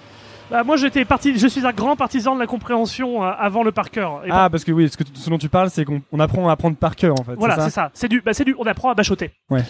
[0.54, 3.72] Bah, moi, j'étais parti, je suis un grand partisan de la compréhension euh, avant le
[3.72, 4.22] par cœur.
[4.24, 6.47] Et Ah, parce que oui, ce, que ce dont tu parles, c'est qu'on on apprend
[6.47, 7.34] à apprendre par cœur, en fait.
[7.34, 7.91] Voilà, c'est c'est ça ça.
[7.95, 9.32] C'est du, bah, c'est du, on apprend à bachoter.
[9.49, 9.64] Ouais.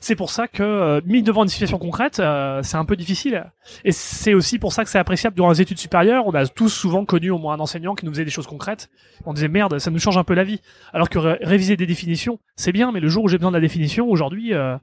[0.00, 3.44] C'est pour ça que, euh, mis devant une situation concrète, euh, c'est un peu difficile.
[3.84, 6.26] Et c'est aussi pour ça que c'est appréciable durant les études supérieures.
[6.26, 8.88] On a tous souvent connu au moins un enseignant qui nous faisait des choses concrètes.
[9.26, 10.62] On disait merde, ça nous change un peu la vie.
[10.94, 13.56] Alors que ré- réviser des définitions, c'est bien, mais le jour où j'ai besoin de
[13.56, 14.74] la définition, aujourd'hui, euh,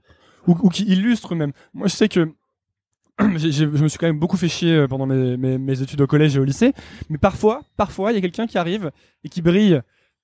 [0.45, 1.51] ou, ou qui illustre même.
[1.74, 2.32] Moi, je sais que
[3.38, 6.01] j'ai- je me suis quand même beaucoup fait chier euh, pendant mes, mes, mes études
[6.01, 6.74] au collège et au lycée,
[7.09, 8.91] mais parfois, parfois, il y a quelqu'un qui arrive
[9.24, 9.82] et qui brille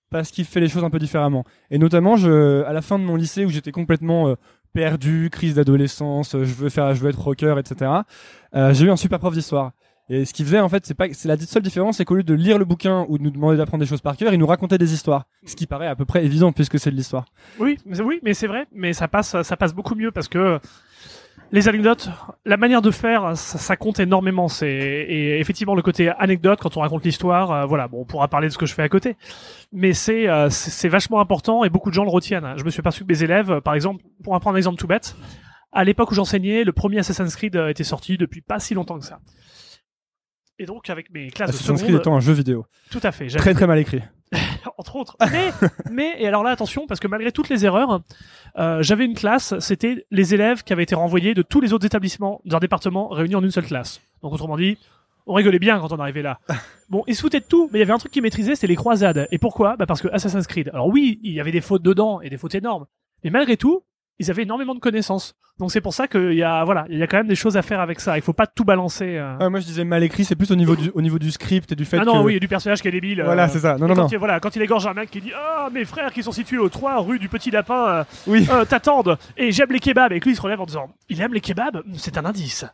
[0.10, 1.44] parce qu'il fait les choses un peu différemment.
[1.72, 4.36] Et notamment, je, à la fin de mon lycée où j'étais complètement euh,
[4.74, 7.92] perdu, crise d'adolescence, euh, je veux faire, je veux être rocker, etc.
[8.56, 9.72] euh, j'ai eu un super prof d'histoire.
[10.10, 12.24] Et ce qu'il faisait, en fait, c'est pas, c'est la seule différence, c'est qu'au lieu
[12.24, 14.46] de lire le bouquin ou de nous demander d'apprendre des choses par cœur, il nous
[14.46, 15.24] racontait des histoires.
[15.46, 17.26] Ce qui paraît à peu près évident puisque c'est de l'histoire.
[17.58, 20.60] Oui, oui, mais c'est vrai, mais ça passe, ça passe beaucoup mieux parce que
[21.54, 22.10] les anecdotes,
[22.46, 24.48] la manière de faire, ça, ça compte énormément.
[24.48, 28.28] C'est et effectivement le côté anecdote quand on raconte l'histoire, euh, voilà, bon, on pourra
[28.28, 29.16] parler de ce que je fais à côté,
[29.72, 32.56] mais c'est euh, c'est vachement important et beaucoup de gens le retiennent.
[32.58, 34.80] Je me suis aperçu que mes élèves, euh, par exemple, pour en prendre un exemple
[34.80, 35.16] tout bête,
[35.72, 38.98] à l'époque où j'enseignais, le premier Assassin's Creed euh, était sorti depuis pas si longtemps
[38.98, 39.20] que ça.
[40.58, 42.66] Et donc avec mes classes de Assassin's Creed seconde, étant un jeu vidéo.
[42.90, 44.02] tout à fait, Très très mal écrit.
[44.78, 45.18] entre autres.
[45.32, 45.52] Mais,
[45.92, 48.02] mais, et alors là, attention, parce que malgré toutes les erreurs,
[48.58, 51.86] euh, j'avais une classe, c'était les élèves qui avaient été renvoyés de tous les autres
[51.86, 54.02] établissements d'un département réunis en une seule classe.
[54.22, 54.78] Donc autrement dit,
[55.26, 56.40] on rigolait bien quand on arrivait là.
[56.90, 58.68] Bon, ils se foutaient de tout, mais il y avait un truc qu'ils maîtrisaient, c'était
[58.68, 59.28] les croisades.
[59.32, 59.78] Et pourquoi?
[59.78, 60.70] Bah parce que Assassin's Creed.
[60.74, 62.86] Alors oui, il y avait des fautes dedans et des fautes énormes,
[63.24, 63.84] mais malgré tout,
[64.20, 65.36] ils avaient énormément de connaissances.
[65.60, 67.58] Donc c'est pour ça qu'il y a, voilà, il y a quand même des choses
[67.58, 68.18] à faire avec ça.
[68.18, 69.18] Il faut pas tout balancer.
[69.18, 69.36] euh.
[69.40, 71.72] Ah, moi je disais mal écrit, c'est plus au niveau du, au niveau du script
[71.72, 72.26] et du fait Ah non, que...
[72.28, 73.22] oui, a du personnage qui est débile.
[73.22, 73.78] euh, Voilà, c'est ça.
[73.78, 74.08] Non, et non, quand non.
[74.08, 76.58] Il, voilà, quand il égorge un mec qui dit Ah, mes frères qui sont situés
[76.58, 78.48] aux 3 rue du Petit Lapin euh, Oui.
[78.68, 80.12] t'attendent et j'aime les kebabs.
[80.14, 82.66] Et que lui il se relève en disant Il aime les kebabs C'est un indice.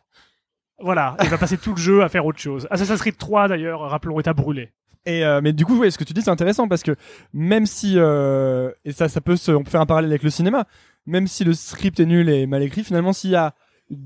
[0.82, 2.66] Voilà, il va passer tout le jeu à faire autre chose.
[2.70, 4.70] Assassin's Creed 3 d'ailleurs, rappelons, est à brûler.
[5.06, 6.94] Et euh, mais du coup, ouais, ce que tu dis, c'est intéressant parce que
[7.34, 10.30] même si euh, et ça, ça peut se, on peut faire un parallèle avec le
[10.30, 10.64] cinéma.
[11.06, 13.54] Même si le script est nul et mal écrit, finalement, s'il y a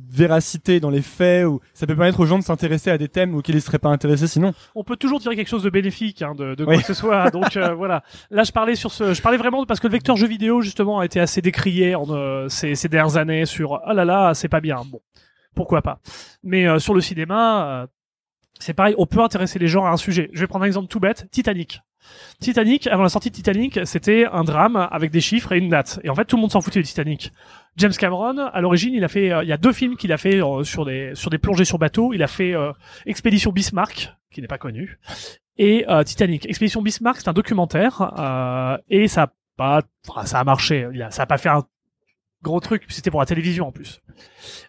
[0.09, 3.35] véracité dans les faits ou ça peut permettre aux gens de s'intéresser à des thèmes
[3.35, 4.55] auxquels ils seraient pas intéressés sinon.
[4.75, 6.81] On peut toujours tirer quelque chose de bénéfique hein, de, de quoi Oui.
[6.81, 7.31] que ce soit.
[7.31, 8.03] Donc euh, voilà.
[8.31, 11.01] Là, je parlais sur ce, je parlais vraiment parce que le vecteur jeu vidéo justement
[11.01, 14.49] a été assez décrié en, euh, ces, ces dernières années sur oh là là, c'est
[14.49, 14.81] pas bien.
[14.91, 15.01] Bon,
[15.55, 16.01] pourquoi pas.
[16.43, 17.87] Mais euh, sur le cinéma, euh,
[18.59, 18.95] c'est pareil.
[18.97, 20.31] On peut intéresser les gens à un sujet.
[20.33, 21.27] Je vais prendre un exemple tout bête.
[21.31, 21.83] Titanic.
[22.41, 26.01] Titanic, avant la sortie de Titanic, c'était un drame avec des chiffres et une date.
[26.05, 27.33] Et en fait, tout le monde s'en foutait de Titanic.
[27.77, 30.17] James Cameron, à l'origine, il a fait, euh, il y a deux films qu'il a
[30.17, 32.13] fait euh, sur des sur des plongées sur bateau.
[32.13, 32.73] Il a fait euh,
[33.07, 34.99] Expédition Bismarck, qui n'est pas connu,
[35.57, 36.47] et euh, Titanic.
[36.47, 38.13] Expédition Bismarck, c'est un documentaire
[38.89, 39.83] et ça a pas,
[40.25, 40.89] ça a marché.
[40.93, 41.65] Il a, ça a pas fait un
[42.45, 44.01] gros truc, c'était pour la télévision en plus.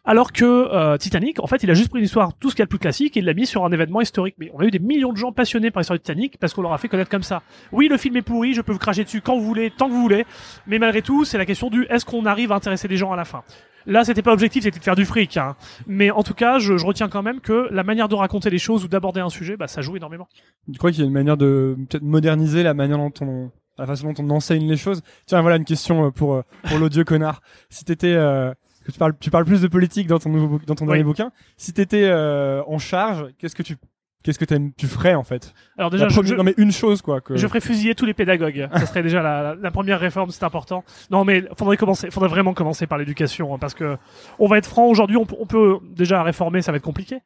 [0.04, 2.62] Alors que euh, Titanic, en fait, il a juste pris une histoire, tout ce qu'il
[2.62, 4.36] y a de plus classique, et il l'a mis sur un événement historique.
[4.40, 6.64] Mais on a eu des millions de gens passionnés par l'histoire de Titanic parce qu'on
[6.64, 7.44] leur a fait connaître comme ça.
[7.72, 9.94] Oui, le film est pourri, je peux vous cracher dessus quand vous voulez, tant que
[9.94, 10.26] vous voulez,
[10.66, 13.16] mais malgré tout, c'est la question du est-ce qu'on arrive à intéresser les gens à
[13.16, 13.44] la fin?
[13.88, 15.38] Là, c'était pas objectif, c'était de faire du fric.
[15.38, 15.56] Hein.
[15.86, 18.58] Mais en tout cas, je, je retiens quand même que la manière de raconter les
[18.58, 20.28] choses ou d'aborder un sujet, bah, ça joue énormément.
[20.72, 23.86] Tu crois qu'il y a une manière de peut-être moderniser la manière dont on la
[23.86, 27.04] façon dont on enseigne les choses Tiens, voilà une question euh, pour euh, pour l'odieux
[27.04, 27.42] connard.
[27.70, 28.54] Si t'étais euh,
[28.86, 30.90] tu parles tu parles plus de politique dans ton nouveau dans ton Oui.
[30.92, 31.32] dernier bouquin.
[31.58, 33.78] Si t'étais euh, en charge, qu'est-ce que tu
[34.26, 34.46] qu'est-ce que
[34.76, 35.54] tu ferais en fait?
[35.78, 37.22] Alors déjà, je, première- je- Non mais une chose quoi.
[37.22, 37.38] Que...
[37.38, 38.68] je ferais fusiller tous les pédagogues.
[38.74, 40.84] Ça serait déjà la, la- la première réforme, c'est important.
[41.12, 43.98] Non, mais faudrait commencer, faudrait vraiment commencer par l'éducation, hein, parce que
[44.40, 45.16] on va être franc aujourd'hui.
[45.18, 47.20] On, peut- on peut déjà réformer, ça va être compliqué.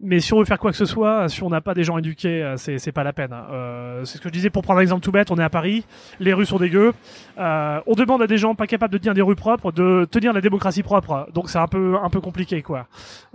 [0.00, 1.98] Mais si on veut faire quoi que ce soit, si on n'a pas des gens
[1.98, 3.32] éduqués, euh, c'est c'est pas la peine.
[3.32, 3.46] hein.
[3.50, 5.30] Euh, c'est ce que je disais pour prendre un exemple tout bête.
[5.30, 5.84] On est à Paris,
[6.20, 6.92] les rues sont dégueu.
[7.38, 10.32] Euh, on demande à des gens pas capables de tenir des rues propres de tenir
[10.34, 11.26] la démocratie propre.
[11.32, 12.86] Donc c'est un peu un peu compliqué quoi.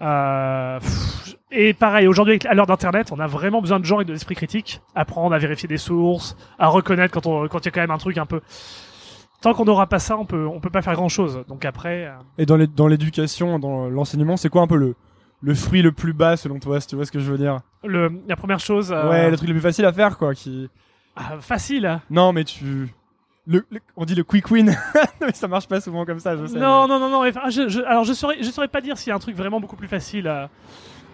[0.02, 4.08] Euh, pff, et pareil, aujourd'hui à l'heure d'internet, on a vraiment besoin de gens avec
[4.08, 7.82] de l'esprit critique, apprendre à vérifier des sources, à reconnaître quand il y a quand
[7.82, 8.42] même un truc un peu.
[9.42, 11.44] Tant qu'on n'aura pas ça, on peut on peut pas faire grand chose.
[11.48, 14.96] Donc après, euh, Et dans l'éducation, dans l'enseignement, c'est quoi un peu le
[15.42, 17.60] le fruit le plus bas selon toi, si tu vois ce que je veux dire?
[17.86, 20.34] Le la première chose, euh, Ouais, le truc le plus facile à faire quoi.
[20.36, 20.70] Qui
[21.16, 21.86] ah, facile.
[21.86, 22.02] hein.
[22.10, 22.90] non mais tu
[23.48, 24.76] le, le- on dit le quick win,
[25.22, 26.36] mais ça marche pas souvent comme ça.
[26.36, 27.26] Je sais, Non, non, non, non.
[27.28, 29.36] enfin, je, je- alors je saurais, je saurais pas dire s'il y a un truc
[29.38, 30.50] vraiment beaucoup plus facile à-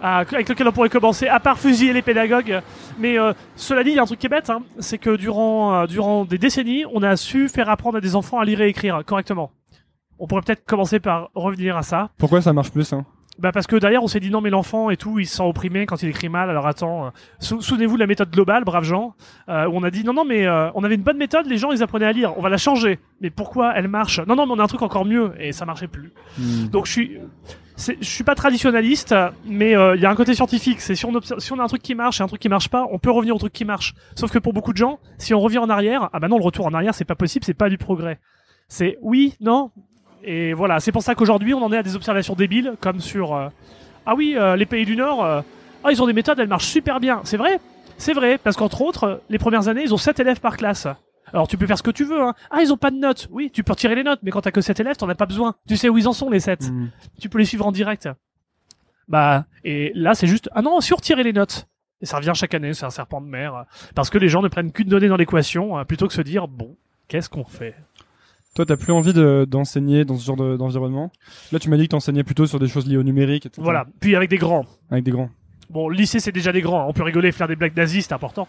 [0.01, 2.61] avec lequel on pourrait commencer, à part fusiller les pédagogues.
[2.99, 5.15] Mais euh, cela dit, il y a un truc qui est bête, hein, c'est que
[5.15, 8.61] durant, euh, durant des décennies, on a su faire apprendre à des enfants à lire
[8.61, 9.51] et écrire correctement.
[10.19, 12.09] On pourrait peut-être commencer par revenir à ça.
[12.17, 13.05] Pourquoi ça marche plus hein?
[13.37, 15.43] Bah parce que derrière on s'est dit non mais l'enfant et tout il se sent
[15.43, 17.09] opprimé quand il écrit mal alors attends euh,
[17.39, 19.13] sou- souvenez-vous de la méthode globale braves gens
[19.49, 21.57] euh, où on a dit non non mais euh, on avait une bonne méthode les
[21.57, 22.97] gens ils apprenaient à lire on va la changer.
[23.19, 24.21] Mais pourquoi elle marche?
[24.25, 26.13] Non non mais on a un truc encore mieux et ça marchait plus.
[26.71, 27.17] Donc je suis
[27.77, 29.13] je suis pas traditionnaliste
[29.45, 31.67] mais euh, il y a un côté scientifique c'est si on si on a un
[31.67, 33.65] truc qui marche et un truc qui marche pas on peut revenir au truc qui
[33.65, 33.95] marche.
[34.15, 36.43] Sauf que pour beaucoup de gens si on revient en arrière ah bah non le
[36.45, 38.17] retour en arrière c'est pas possible c'est pas du progrès.
[38.69, 39.71] C'est oui non
[40.25, 43.35] et voilà, c'est pour ça qu'aujourd'hui, on en est à des observations débiles, comme sur
[43.35, 43.49] euh,
[44.07, 45.41] ah oui, euh, les pays du Nord, euh,
[45.83, 47.21] ah ils ont des méthodes, elles marchent super bien.
[47.23, 47.59] C'est vrai,
[47.97, 50.87] c'est vrai, parce qu'entre autres, les premières années, ils ont 7 élèves par classe.
[51.31, 52.21] Alors tu peux faire ce que tu veux.
[52.21, 52.33] Hein.
[52.49, 53.27] Ah ils ont pas de notes.
[53.31, 55.25] Oui, tu peux retirer les notes, mais quand t'as que 7 élèves, t'en as pas
[55.27, 55.55] besoin.
[55.67, 56.89] Tu sais où ils en sont les 7 Mm.
[57.19, 58.09] Tu peux les suivre en direct.
[59.07, 61.67] Bah et là c'est juste ah non, sur retirer les notes.
[62.01, 64.47] Et ça revient chaque année, c'est un serpent de mer, parce que les gens ne
[64.47, 66.75] prennent qu'une donnée dans l'équation, plutôt que se dire bon,
[67.07, 67.75] qu'est-ce qu'on fait?
[68.55, 71.11] Toi, t'as plus envie de- d'enseigner dans ce genre de- d'environnement?
[71.51, 73.61] Là, tu m'as dit que t'enseignais plutôt sur des choses liées au numérique, etc.
[73.63, 73.85] Voilà.
[73.99, 74.65] Puis avec des grands.
[74.89, 75.29] Avec des grands.
[75.69, 76.81] Bon, le lycée, c'est déjà des grands.
[76.81, 76.85] hein.
[76.87, 78.47] On peut rigoler, faire des blagues nazis, c'est important.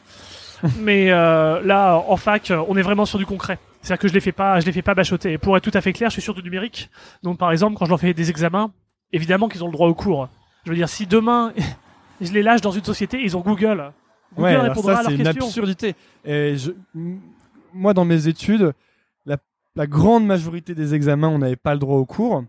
[0.80, 3.58] Mais euh, là, en fac, on est vraiment sur du concret.
[3.82, 5.32] C'est-à-dire que je les fais pas, je les fais pas bachoter.
[5.32, 6.88] Et pour être tout à fait clair, je suis sur du numérique.
[7.22, 8.70] Donc, par exemple, quand je leur fais des examens,
[9.12, 10.28] évidemment qu'ils ont le droit au cours.
[10.64, 11.52] Je veux dire, si demain
[12.20, 13.90] je les lâche dans une société, ils ont Google.
[14.36, 15.46] Google Ouais, répondra ça, à c'est leurs une questions.
[15.46, 15.94] absurdité.
[16.24, 16.70] Et je...
[17.74, 18.72] moi, dans mes études,
[19.76, 22.44] la, grande majorité des examens, on n'avait pas le droit au cours.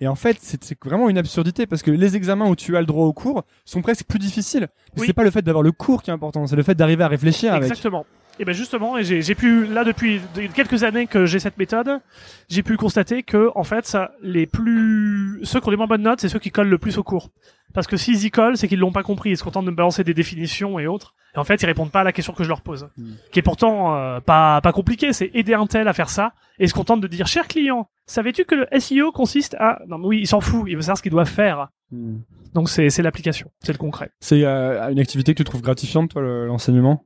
[0.00, 2.80] Et en fait, c'est c'est vraiment une absurdité parce que les examens où tu as
[2.80, 4.68] le droit au cours sont presque plus difficiles.
[4.96, 5.06] Oui.
[5.06, 7.08] C'est pas le fait d'avoir le cours qui est important, c'est le fait d'arriver à
[7.08, 7.70] réfléchir avec.
[7.70, 8.04] Exactement.
[8.42, 11.56] Et ben justement, et j'ai j'ai pu là depuis de- quelques années que j'ai cette
[11.58, 12.00] méthode,
[12.48, 16.02] j'ai pu constater que en fait, ça, les plus ceux qui ont les moins bonnes
[16.02, 17.30] notes, c'est ceux qui collent le plus au cours.
[17.72, 19.76] Parce que s'ils y collent, c'est qu'ils l'ont pas compris, ils se contentent de me
[19.76, 21.14] balancer des définitions et autres.
[21.36, 23.12] Et en fait, ils répondent pas à la question que je leur pose, Hmm.
[23.30, 25.12] qui est pourtant euh, pas pas compliqué.
[25.12, 27.88] C'est aider un tel à faire ça et ils se contentent de dire cher client,
[28.06, 30.98] savais-tu que le SEO consiste à non mais oui, il s'en fout, il veut savoir
[30.98, 31.68] ce qu'il doit faire.
[31.92, 32.16] Hmm.
[32.54, 34.10] Donc c'est c'est l'application, c'est le concret.
[34.18, 37.04] C'est euh, une activité que tu trouves gratifiante, toi, le- l'enseignement?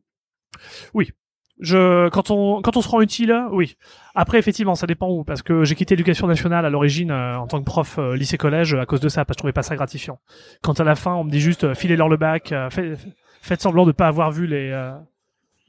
[1.61, 3.77] Je, quand on, quand on se rend utile, oui.
[4.15, 7.47] Après, effectivement, ça dépend où, parce que j'ai quitté l'éducation nationale à l'origine euh, en
[7.47, 9.75] tant que prof euh, lycée-collège à cause de ça, parce que je trouvais pas ça
[9.75, 10.19] gratifiant.
[10.63, 12.97] Quand à la fin, on me dit juste euh, filez-leur le bac, euh, fait-
[13.41, 14.93] faites semblant de pas avoir vu les, euh,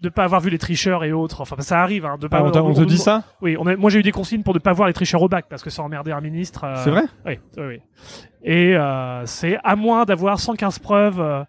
[0.02, 1.42] de pas avoir vu les tricheurs et autres.
[1.42, 2.38] Enfin, ça arrive, hein, de pas.
[2.38, 4.44] Ah, on, t'a- on te dit ça Oui, on a- moi j'ai eu des consignes
[4.44, 6.64] pour ne pas voir les tricheurs au bac, parce que ça emmerdait un ministre.
[6.66, 7.82] euh, C'est vrai oui, oui, oui.
[8.44, 11.44] Et euh, c'est à moins d'avoir 115 preuves euh,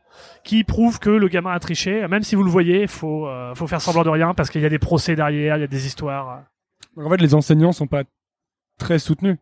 [0.45, 3.67] qui prouvent que le gamin a triché, même si vous le voyez, faut euh, faut
[3.67, 5.87] faire semblant de rien parce qu'il y a des procès derrière, il y a des
[5.87, 6.43] histoires.
[6.97, 8.03] Donc en fait, les enseignants sont pas
[8.79, 9.37] très soutenus.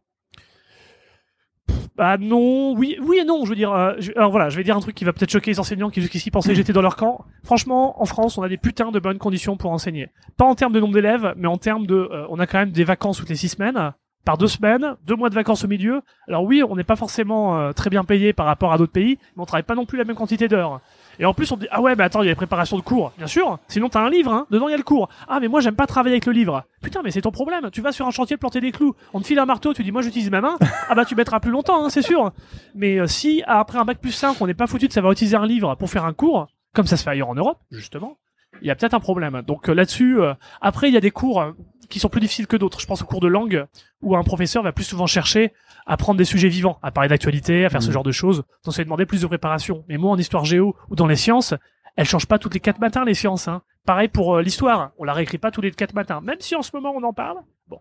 [1.97, 3.45] Bah non, oui, oui et non.
[3.45, 5.31] Je veux dire, euh, je- alors voilà, je vais dire un truc qui va peut-être
[5.31, 7.25] choquer les enseignants qui jusqu'ici pensaient que j'étais dans leur camp.
[7.45, 10.09] Franchement, en France, on a des putains de bonnes conditions pour enseigner.
[10.37, 12.71] Pas en termes de nombre d'élèves, mais en termes de, euh, on a quand même
[12.71, 13.93] des vacances toutes les six semaines,
[14.25, 16.03] par deux semaines, deux mois de vacances au milieu.
[16.29, 19.19] Alors oui, on n'est pas forcément euh, très bien payé par rapport à d'autres pays,
[19.37, 20.81] mais on travaille pas non plus la même quantité d'heures.
[21.19, 22.83] Et en plus, on dit ah ouais, mais attends, il y a les préparations de
[22.83, 23.59] cours, bien sûr.
[23.69, 24.47] Sinon, t'as un livre, hein.
[24.51, 25.09] Dedans, il y a le cours.
[25.29, 26.65] Ah, mais moi, j'aime pas travailler avec le livre.
[26.83, 27.71] Putain, mais c'est ton problème.
[27.73, 28.95] Tu vas sur un chantier planter des clous.
[29.15, 30.57] On te file un marteau, tu dis moi, j'utilise ma main.
[30.89, 32.33] Ah bah, tu mettras plus longtemps, hein, c'est sûr.
[32.75, 35.37] Mais euh, si après un bac plus 5, on n'est pas foutu de savoir utiliser
[35.37, 38.19] un livre pour faire un cours, comme ça se fait ailleurs en Europe, justement,
[38.63, 39.43] il y a peut-être un problème.
[39.47, 41.55] Donc euh, là-dessus, euh, après, il y a des cours
[41.89, 42.81] qui sont plus difficiles que d'autres.
[42.81, 43.67] Je pense aux cours de langue
[44.03, 45.53] où un professeur va plus souvent chercher
[45.87, 47.93] à prendre des sujets vivants, à parler d'actualité, à faire ce Mhm.
[47.93, 48.43] genre de choses.
[48.65, 49.85] Donc ça va demander plus de préparation.
[49.89, 51.55] Mais moi, en histoire géo ou dans les sciences,
[51.97, 53.49] elles changent pas toutes les quatre matins les sciences.
[53.49, 53.63] Hein.
[53.87, 56.63] Pareil pour euh, l'histoire, on la réécrit pas tous les quatre matins, même si en
[56.63, 57.39] ce moment on en parle.
[57.69, 57.81] Bon,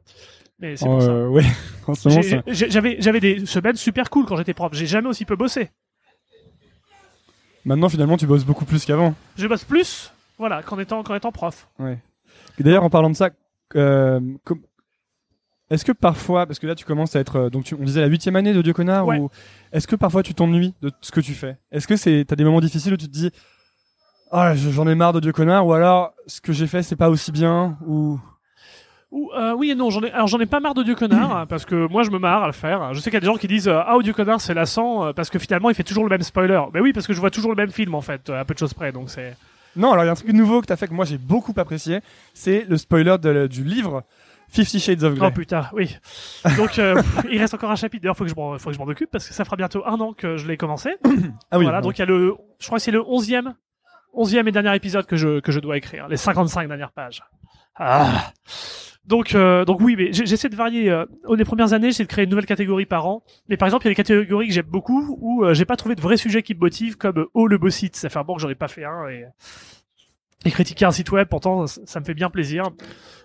[0.59, 1.09] mais c'est pour ça.
[1.11, 1.43] Euh, ouais,
[1.87, 4.71] en ce moment, ça- J'avais j'avais des semaines super cool quand j'étais prof.
[4.73, 5.69] J'ai jamais aussi peu bossé.
[7.65, 9.15] Maintenant, finalement, tu bosses beaucoup plus qu'avant.
[9.37, 11.67] Je bosse plus, voilà, qu'en étant, qu'en étant prof.
[11.79, 11.97] Ouais.
[12.59, 13.31] Et D'ailleurs, en parlant de ça,
[15.69, 18.01] est-ce que parfois, parce que là, tu commences à être, euh, donc tu, on disait
[18.01, 19.17] la huitième année de Dieu connard, Ouais.
[19.19, 19.29] ou
[19.71, 21.57] est-ce que parfois tu t'ennuies de ce que tu fais?
[21.71, 23.31] Est-ce que c'est, t'as des moments difficiles où tu te dis,
[24.31, 26.95] ah, je- j'en ai marre de Dieu connard, ou alors ce que j'ai fait, c'est
[26.95, 28.19] pas aussi bien, ou
[29.11, 31.47] Ou, euh, oui et non, j'en ai, alors j'en ai pas marre de Dieu connard,
[31.49, 32.93] parce que moi je me marre à le faire.
[32.93, 35.05] Je sais qu'il y a des gens qui disent euh, Ah, Dieu connard c'est lassant,
[35.05, 36.61] euh, parce que finalement il fait toujours le même spoiler.
[36.73, 38.53] Ben oui, parce que je vois toujours le même film en fait, euh, à peu
[38.53, 39.35] de choses près, donc c'est.
[39.75, 41.53] Non, alors il y a un truc nouveau que t'as fait que moi j'ai beaucoup
[41.57, 42.01] apprécié,
[42.33, 44.03] c'est le spoiler de- du livre
[44.47, 45.27] Fifty Shades of Grey.
[45.27, 45.97] Oh putain, oui.
[46.57, 47.01] Donc euh,
[47.31, 49.09] il reste encore un chapitre, d'ailleurs faut que je m'en, faut que je m'en occupe,
[49.11, 50.95] parce que ça fera bientôt un an que je l'ai commencé.
[51.51, 51.65] ah oui.
[51.65, 51.87] voilà, bon.
[51.89, 53.55] donc il y a le, je crois que c'est le onzième,
[54.13, 57.23] onzième et dernier épisode que je, que je dois écrire, les 55 dernières pages.
[57.75, 58.31] Ah.
[59.07, 60.89] Donc, euh, donc oui, mais j'essaie de varier.
[60.89, 61.05] Euh,
[61.37, 63.23] les premières années, j'essaie de créer une nouvelle catégorie par an.
[63.49, 65.75] Mais par exemple, il y a des catégories que j'aime beaucoup où euh, j'ai pas
[65.75, 67.95] trouvé de vrais sujets qui me motivent, comme euh, Oh le beau site.
[67.95, 69.25] Ça fait un bon que j'en ai pas fait un et,
[70.45, 71.27] et critiquer un site web.
[71.27, 72.63] Pourtant, ça, me fait bien plaisir.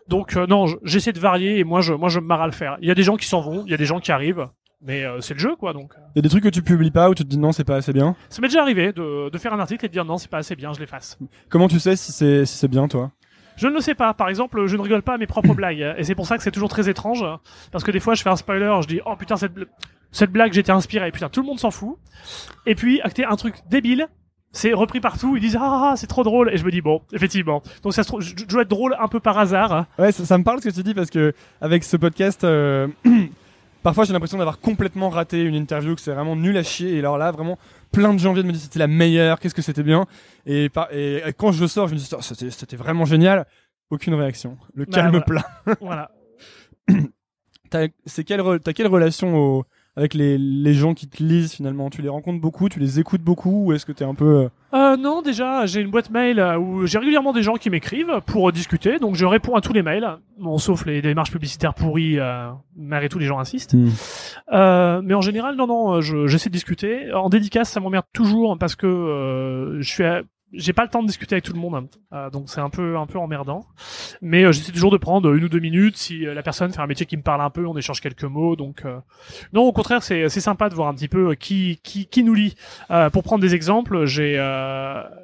[0.09, 2.47] Donc euh, non, je- j'essaie de varier et moi, je, moi, je me marre à
[2.47, 2.77] le faire.
[2.83, 4.49] Il y a des gens qui s'en vont, il y a des gens qui arrivent,
[4.83, 5.73] mais euh, c'est le jeu, quoi.
[5.73, 5.95] Donc.
[6.15, 7.65] Il y a des trucs que tu publies pas où tu te dis non, c'est
[7.65, 8.17] pas assez bien?
[8.29, 10.39] ça m'est déjà arrivé de, de faire un article et de dire non, c'est pas
[10.39, 11.19] assez bien, je l'efface.
[11.49, 13.13] Comment tu sais si c'est si c'est bien toi?
[13.61, 14.15] Je ne le sais pas.
[14.15, 15.95] Par exemple, je ne rigole pas à mes propres blagues.
[15.99, 17.23] Et c'est pour ça que c'est toujours très étrange.
[17.71, 19.53] Parce que des fois, je fais un spoiler, je dis, oh putain, cette,
[20.13, 21.13] cette blague, j'étais inspiré.
[21.13, 21.99] Putain, tout le monde s'en fout.
[22.65, 24.09] Et puis, acter un truc débile,
[24.51, 25.37] c'est repris partout.
[25.37, 26.51] Ils disent, ah, ah, c'est trop drôle.
[26.55, 27.63] Et je me dis, bon, effectivement.
[27.83, 29.85] Donc ça se je dois être drôle un peu par hasard.
[29.99, 32.89] Ouais, ça, ça me parle ce que tu dis parce que avec ce podcast, euh,
[33.83, 36.95] parfois j'ai l'impression d'avoir complètement raté une interview, que c'est vraiment nul à chier.
[36.97, 37.59] Et alors là, vraiment,
[37.93, 40.07] plein de gens viennent me dire c'était la meilleure, qu'est-ce que c'était bien.
[40.47, 43.47] Et, par- et, et quand je sors, je me dis Oh, c'était vraiment génial.
[43.91, 44.57] Aucune réaction.
[44.75, 45.25] Le Bah, calme voilà.
[45.25, 45.77] plat.
[45.81, 46.11] voilà.
[47.71, 49.65] T'as c'est quelle re- quelle relation au-
[50.01, 53.21] avec les, les gens qui te lisent finalement Tu les rencontres beaucoup, tu les écoutes
[53.23, 56.41] beaucoup, ou est-ce que t'es un peu euh, Euh, non, déjà, j'ai une boîte mail
[56.41, 58.99] euh, où j'ai régulièrement des gens qui m'écrivent pour discuter.
[58.99, 60.09] Donc je réponds à tous les mails.
[60.39, 63.77] Bon, sauf les démarches publicitaires pourries, euh, malgré tout, les gens insistent.
[64.53, 67.13] Euh, mais en général, non, non, je- j'essaie de discuter.
[67.13, 70.23] En dédicace, ça m'emmerde toujours parce que je suis, à-
[70.53, 71.87] j'ai pas le temps de discuter avec tout le monde, hein.
[72.13, 73.65] Euh, donc c'est un peu, un peu emmerdant.
[74.21, 76.81] Mais euh, j'essaie toujours de prendre une ou deux minutes si euh, la personne fait
[76.81, 78.57] un métier qui me parle un peu, on échange quelques mots.
[78.57, 78.99] Donc euh,
[79.53, 82.25] non, au contraire, c'est, c'est sympa de voir un petit peu euh, qui, qui, qui
[82.25, 82.57] nous lit.
[82.91, 84.33] Euh, pour prendre des exemples, j'ai,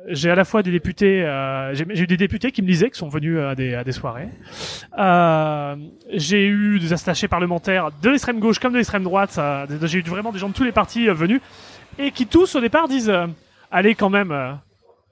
[0.09, 1.23] j'ai à la fois des députés,
[1.73, 4.29] j'ai, eu des députés qui me lisaient, qui sont venus à des, à des soirées.
[6.13, 9.41] J'ai eu des attachés parlementaires de l'extrême gauche comme de l'extrême droite.
[9.83, 11.41] j'ai eu vraiment des gens de tous les partis venus
[11.99, 13.13] et qui tous au départ disent
[13.71, 14.59] allez quand même.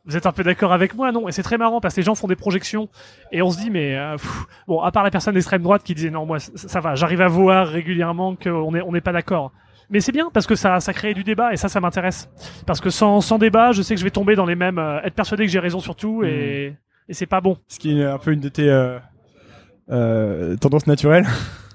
[0.06, 1.28] Vous êtes un peu d'accord avec moi, non?
[1.28, 2.88] Et c'est très marrant parce que les gens font des projections
[3.32, 5.94] et on se dit mais euh, pff, bon, à part la personne d'extrême droite qui
[5.94, 9.12] disait non moi ça, ça va, j'arrive à voir régulièrement qu'on est on n'est pas
[9.12, 9.52] d'accord.
[9.90, 12.28] Mais c'est bien parce que ça ça crée du débat et ça ça m'intéresse
[12.66, 15.00] parce que sans sans débat, je sais que je vais tomber dans les mêmes euh,
[15.02, 16.74] être persuadé que j'ai raison sur tout et
[17.08, 17.58] et c'est pas bon.
[17.68, 18.98] ce qui est un peu une de tes euh,
[19.90, 21.26] euh, tendances naturelles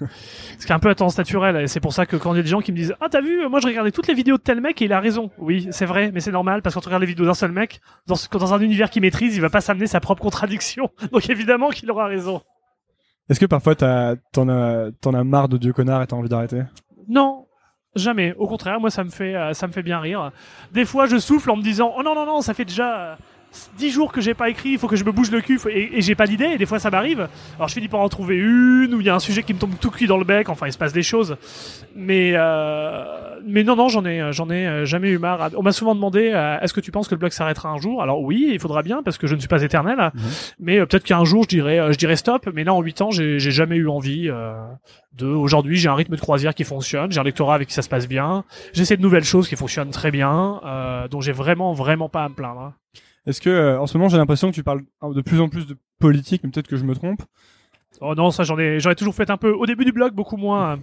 [0.60, 2.36] Ce qui est un peu la tendance naturelle, et c'est pour ça que quand il
[2.36, 4.14] y a des gens qui me disent Ah, t'as vu, moi je regardais toutes les
[4.14, 5.30] vidéos de tel mec et il a raison.
[5.38, 7.50] Oui, c'est vrai, mais c'est normal, parce que quand tu regardes les vidéos d'un seul
[7.50, 10.90] mec, dans, un univers qu'il maîtrise, il va pas s'amener sa propre contradiction.
[11.12, 12.42] Donc évidemment qu'il aura raison.
[13.30, 16.28] Est-ce que parfois t'as- t'en as, t'en as marre de Dieu connard et t'as envie
[16.28, 16.62] d'arrêter?
[17.08, 17.46] Non,
[17.96, 18.34] jamais.
[18.36, 20.30] Au contraire, moi ça me fait, euh, ça me fait bien rire.
[20.72, 23.16] Des fois, je souffle en me disant Oh non, non, non, ça fait déjà.
[23.54, 25.58] Euh, 10 jours que j'ai pas écrit, il faut que je me bouge le cul
[25.58, 27.28] faut- et, et j'ai pas d'idée et des fois ça m'arrive.
[27.56, 29.58] Alors je finis par en trouver une où il y a un sujet qui me
[29.58, 31.36] tombe tout cuit dans le bec, enfin il se passe des choses.
[31.94, 33.04] Mais euh,
[33.44, 35.50] mais non non, j'en ai j'en ai euh, jamais eu marre.
[35.56, 38.02] On m'a souvent demandé euh, est-ce que tu penses que le blog s'arrêtera un jour?
[38.02, 40.10] Alors oui, il faudra bien parce que je ne suis pas éternel.
[40.14, 40.20] Mhm.
[40.60, 43.10] Mais euh, peut-être qu'un jour je dirais je dirais stop, mais là en 8 ans,
[43.10, 44.52] j'ai jamais eu envie euh,
[45.16, 47.82] de aujourd'hui, j'ai un rythme de croisière qui fonctionne, j'ai un lectorat avec qui ça
[47.82, 51.72] se passe bien, j'essaie de nouvelles choses qui fonctionnent très bien, euh, donc j'ai vraiment
[51.72, 52.60] vraiment pas à me plaindre.
[52.60, 52.74] hein.
[53.26, 55.66] Est-ce que euh, en ce moment j'ai l'impression que tu parles de plus en plus
[55.66, 57.22] de politique, mais peut-être que je me trompe.
[58.00, 59.52] Oh non, ça j'en ai, toujours fait un peu.
[59.52, 60.78] Au début du blog, beaucoup moins.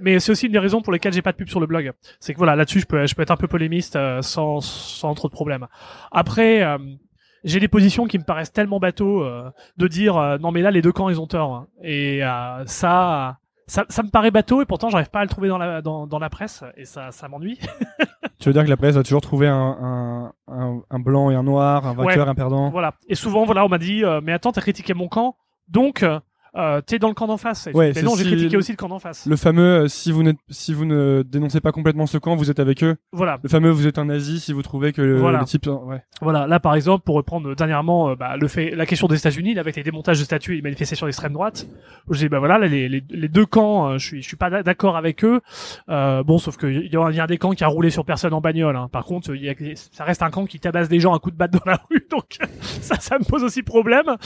[0.00, 1.92] Mais c'est aussi une des raisons pour lesquelles j'ai pas de pub sur le blog.
[2.20, 4.60] C'est que voilà, là-dessus, je peux, être un peu polémiste euh, sans,
[5.14, 5.66] trop de problèmes.
[6.12, 6.78] Après, euh,
[7.44, 9.24] j'ai des positions qui me paraissent tellement bateaux
[9.76, 11.54] de dire non mais là les deux camps ils ont tort.
[11.54, 11.68] hein.
[11.82, 12.22] Et
[12.66, 15.82] ça, ça, ça me paraît bateau et pourtant j'arrive pas à le trouver dans la,
[15.82, 17.58] dans, dans la presse et ça, ça m'ennuie.
[18.38, 21.34] Tu veux dire que la presse va toujours trouver un, un, un, un blanc et
[21.34, 22.68] un noir, un vainqueur, un perdant?
[22.68, 22.92] Voilà.
[23.08, 25.36] Et souvent, voilà, on m'a dit, euh, mais attends, t'as critiqué mon camp,
[25.68, 26.20] donc euh,
[26.56, 27.68] euh, t'es dans le camp d'en face.
[27.74, 29.26] Ouais, mais non, j'ai si- critiqué aussi le camp d'en face.
[29.26, 32.50] Le fameux, euh, si vous n'êtes, si vous ne dénoncez pas complètement ce camp, vous
[32.50, 32.96] êtes avec eux.
[33.12, 33.38] Voilà.
[33.42, 35.40] Le fameux, vous êtes un nazi si vous trouvez que le, Voilà.
[35.40, 36.02] le type, ouais.
[36.22, 39.54] Voilà, là par exemple, pour reprendre dernièrement euh, bah, le fait, la question des États-Unis,
[39.54, 41.66] là, avec les démontages de statues et les manifestations d'extrême droite,
[42.08, 44.36] où dis bah voilà, là, les, les, les deux camps, euh, je suis je suis
[44.36, 45.40] pas d'a- d'accord avec eux.
[45.88, 48.04] Euh, bon, sauf que il y, y a un des camps qui a roulé sur
[48.04, 48.76] personne en bagnole.
[48.76, 48.88] hein.
[48.90, 49.54] Par contre, y a,
[49.92, 52.06] ça reste un camp qui tabasse des gens à coups de batte dans la rue,
[52.10, 54.16] donc ça, ça me pose aussi problème.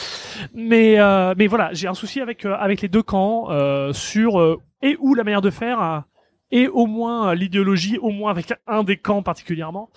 [0.55, 4.40] Mais euh, mais voilà, j'ai un souci avec euh, avec les deux camps euh, sur
[4.40, 6.04] euh, et où la manière de faire.
[6.52, 9.90] et au moins l'idéologie, au moins avec un des camps particulièrement.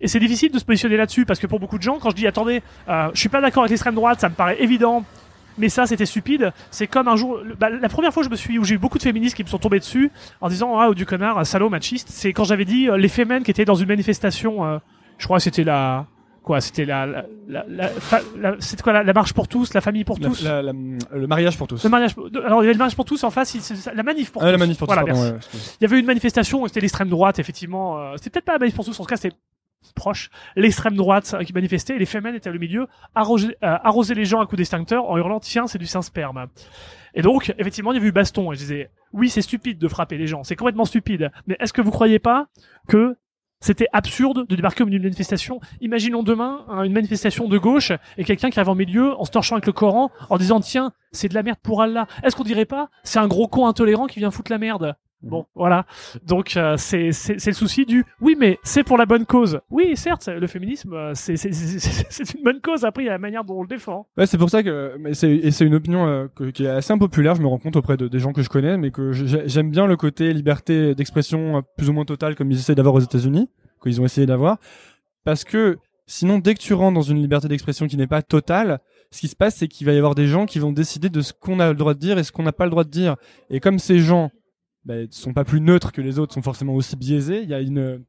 [0.00, 2.16] Et c'est difficile de se positionner là-dessus parce que pour beaucoup de gens, quand je
[2.16, 5.04] dis attendez, je suis pas d'accord avec l'extrême droite, ça me paraît évident.
[5.58, 6.52] Mais ça, c'était stupide.
[6.70, 8.96] C'est comme un jour, bah, la première fois, je me suis, où j'ai eu beaucoup
[8.96, 10.10] de féministes qui me sont tombés dessus
[10.40, 12.08] en disant ah du connard, salaud machiste.
[12.10, 14.80] C'est quand j'avais dit les fémènes qui étaient dans une manifestation.
[15.18, 16.06] je crois que c'était la
[16.42, 17.90] quoi, c'était la, la, la,
[18.38, 20.42] la- c'était quoi la, la marche pour tous, la famille pour tous.
[20.42, 21.82] la- la- le mariage pour tous.
[21.84, 22.14] Le mariage,
[22.44, 24.46] alors il y avait le mariage pour tous en face, il- la manif pour Ah,
[24.46, 24.52] tous.
[24.52, 25.32] la manif pour tous, pardon, merci.
[25.32, 25.60] ouais.
[25.80, 27.98] Il y avait une manifestation, c'était l'extrême droite, effectivement.
[27.98, 29.36] euh, c'était peut-être pas la manif pour tous, en tout cas c'était
[29.94, 30.28] proche.
[30.56, 34.40] L'extrême droite qui manifestait et les femmes étaient au milieu, arroser, euh, arroser les gens
[34.40, 36.46] à coups d'extincteur en hurlant tiens c'est du saint sperme.
[37.14, 39.88] Et donc effectivement il y avait eu baston et je disais oui c'est stupide de
[39.88, 41.30] frapper les gens, c'est complètement stupide.
[41.46, 42.46] Mais est-ce que vous croyez pas
[42.88, 43.16] que
[43.60, 45.60] c'était absurde de débarquer au milieu d'une manifestation.
[45.80, 49.30] Imaginons demain hein, une manifestation de gauche et quelqu'un qui arrive en milieu en se
[49.30, 52.06] torchant avec le Coran en disant tiens c'est de la merde pour Allah.
[52.22, 54.96] Est-ce qu'on dirait pas c'est un gros con intolérant qui vient foutre la merde?
[55.22, 55.84] Bon, voilà.
[56.26, 59.60] Donc euh, c'est le souci du oui, mais c'est pour la bonne cause.
[59.70, 62.84] Oui, certes, le féminisme euh, c'est une bonne cause.
[62.84, 64.06] Après, il y a la manière dont on le défend.
[64.16, 66.68] Ouais, c'est pour ça que, mais c'est, et c'est une opinion euh, que- qui est
[66.68, 69.12] assez impopulaire, je me rends compte auprès de, des gens que je connais, mais que
[69.12, 72.74] j'ai- j'aime bien le côté liberté d'expression euh, plus ou moins totale comme ils essaient
[72.74, 73.48] d'avoir aux États-Unis,
[73.82, 74.56] qu'ils ont essayé d'avoir,
[75.24, 78.80] parce que sinon, dès que tu rentres dans une liberté d'expression qui n'est pas totale,
[79.10, 81.20] ce qui se passe, c'est qu'il va y avoir des gens qui vont décider de
[81.20, 82.90] ce qu'on a le droit de dire et ce qu'on n'a pas le droit de
[82.90, 83.16] dire.
[83.50, 84.30] Et comme ces gens
[84.84, 87.60] bah, sont pas plus neutres que les autres, sont forcément aussi biaisés, il y a
[87.60, 88.04] une,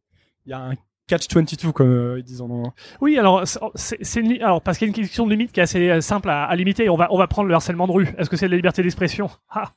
[0.45, 0.75] il y a un
[1.11, 2.73] catch 22 comme euh, ils disent en.
[3.01, 3.43] Oui, alors
[3.75, 6.29] c'est- alors parce qu'il y a une question de limite qui est assez euh, simple
[6.29, 6.89] à, limiter.
[6.89, 8.07] On va on va prendre le harcèlement de rue.
[8.17, 9.29] Est-ce que c'est de la liberté d'expression?
[9.49, 9.71] Ah,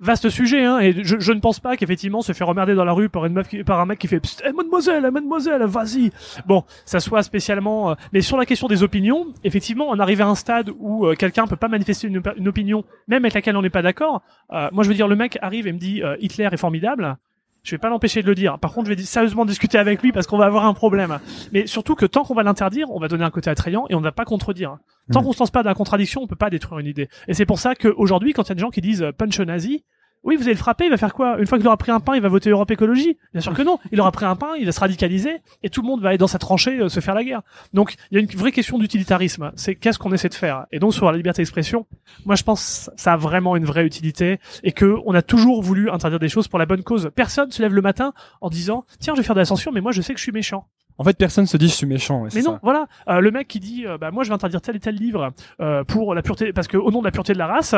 [0.00, 0.80] Vaste sujet, hein.
[0.80, 3.32] Et je, je ne pense pas qu'effectivement se faire emmerder dans la rue par une
[3.34, 6.10] meuf qui- par un mec qui fait Psst, eh, mademoiselle, eh, mademoiselle, vas-y.
[6.46, 7.90] Bon, ça soit spécialement.
[7.90, 11.14] euh, mais sur la question des opinions, effectivement, on arrive à un stade où euh,
[11.14, 14.22] quelqu'un peut pas manifester une, une opinion, même avec laquelle on n'est pas d'accord.
[14.52, 17.16] Euh, moi, je veux dire, le mec arrive et me dit Hitler est formidable.
[17.64, 18.58] Je vais pas l'empêcher de le dire.
[18.58, 21.18] Par contre, je vais sérieusement discuter avec lui parce qu'on va avoir un problème.
[21.52, 24.00] Mais surtout que tant qu'on va l'interdire, on va donner un côté attrayant et on
[24.00, 24.76] ne va pas contredire.
[25.12, 25.26] Tant Mhm.
[25.26, 27.08] qu'on se lance pas dans la contradiction, on peut pas détruire une idée.
[27.26, 29.40] Et c'est pour ça qu'aujourd'hui, quand il y a des gens qui disent euh, punch
[29.40, 29.82] nazi,
[30.24, 31.38] oui, vous allez le frapper, il va faire quoi?
[31.38, 33.18] Une fois qu'il aura pris un pain, il va voter Europe Écologie?
[33.32, 33.78] Bien sûr que non.
[33.92, 36.18] Il aura pris un pain, il va se radicaliser et tout le monde va aller
[36.18, 37.42] dans sa tranchée euh, se faire la guerre.
[37.74, 39.52] Donc, il y a une vraie question d'utilitarisme.
[39.54, 40.66] C'est qu'est-ce qu'on essaie de faire?
[40.72, 41.86] Et donc, sur la liberté d'expression,
[42.24, 45.62] moi, je pense que ça a vraiment une vraie utilité et que on a toujours
[45.62, 47.10] voulu interdire des choses pour la bonne cause.
[47.14, 49.82] Personne se lève le matin en disant tiens, je vais faire de la censure, mais
[49.82, 50.66] moi, je sais que je suis méchant.
[50.96, 52.24] En fait, personne se dit je suis méchant.
[52.34, 52.60] Mais non, ça.
[52.62, 54.94] voilà, Euh, le mec qui dit euh, bah moi je vais interdire tel et tel
[54.94, 57.74] livre euh, pour la pureté parce que au nom de la pureté de la race,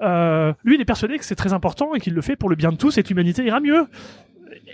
[0.00, 2.54] euh, lui il est persuadé que c'est très important et qu'il le fait pour le
[2.56, 3.86] bien de tous et que l'humanité ira mieux.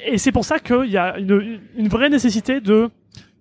[0.06, 2.90] Et c'est pour ça qu'il y a une, une vraie nécessité de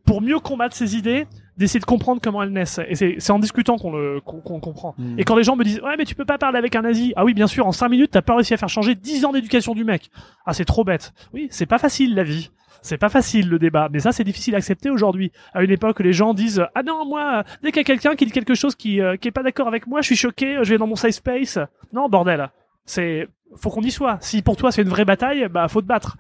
[0.05, 1.27] pour mieux combattre ces idées
[1.57, 4.93] d'essayer de comprendre comment elles naissent et c'est c'est en discutant qu'on le qu'on comprend
[4.97, 5.19] Mm.
[5.19, 7.13] et quand les gens me disent ouais mais tu peux pas parler avec un nazi
[7.15, 9.31] ah oui bien sûr en cinq minutes t'as pas réussi à faire changer 10 ans
[9.31, 10.09] d'éducation du mec
[10.45, 12.51] ah c'est trop bête oui c'est pas facile la vie
[12.83, 15.31] c'est pas facile le débat, mais ça c'est difficile à accepter aujourd'hui.
[15.51, 18.25] À une époque, les gens disent ah non moi dès qu'il y a quelqu'un qui
[18.25, 20.69] dit quelque chose qui euh, qui est pas d'accord avec moi, je suis choqué, je
[20.69, 21.57] vais dans mon safe space.
[21.91, 22.49] Non bordel,
[22.85, 24.19] c'est faut qu'on y soit.
[24.21, 26.17] Si pour toi c'est une vraie bataille, bah faut te battre.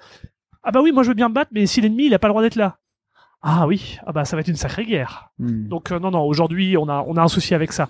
[0.63, 2.27] Ah bah oui moi je veux bien me battre, mais si l'ennemi il a pas
[2.27, 2.79] le droit d'être là.
[3.41, 5.29] Ah oui, ah bah ça va être une sacrée guerre.
[5.39, 5.67] Mm.
[5.67, 7.87] Donc euh, non non aujourd'hui on a on a un souci avec ça.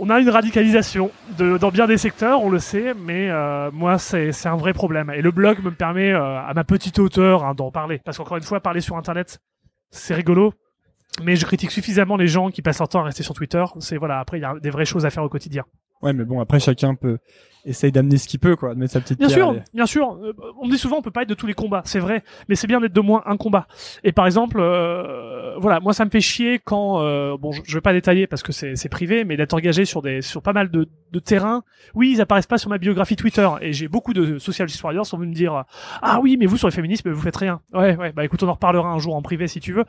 [0.00, 3.98] On a une radicalisation de, dans bien des secteurs, on le sait, mais euh, moi
[3.98, 5.10] c'est c'est un vrai problème.
[5.10, 8.36] Et le blog me permet euh, à ma petite hauteur hein, d'en parler, parce qu'encore
[8.36, 9.38] une fois parler sur internet
[9.90, 10.52] c'est rigolo,
[11.22, 13.64] mais je critique suffisamment les gens qui passent leur temps à rester sur Twitter.
[13.78, 15.64] C'est voilà après il y a des vraies choses à faire au quotidien.
[16.02, 17.18] Ouais, mais bon, après chacun peut
[17.66, 19.86] essayer d'amener ce qu'il peut, quoi, de mettre sa petite Bien pierre sûr, et- bien
[19.86, 20.18] sûr.
[20.22, 22.22] Euh, On me dit souvent, on peut pas être de tous les combats, c'est vrai,
[22.48, 23.66] mais c'est bien d'être de moins un combat.
[24.04, 27.74] Et par exemple, euh, voilà, moi ça me fait chier quand, euh, bon, je, je
[27.76, 30.70] vais pas détailler parce que c'est privé, mais d'être engagé sur des, sur pas mal
[30.70, 31.62] de, de terrains.
[31.94, 35.10] Oui, ils apparaissent pas sur ma biographie Twitter, et j'ai beaucoup de social warriors qui
[35.10, 35.64] sont venus me dire,
[36.02, 37.60] ah oui, mais vous sur le féminisme, vous faites rien.
[37.72, 39.84] Ouais, ouais, bah écoute, on en reparlera un jour en privé si tu veux.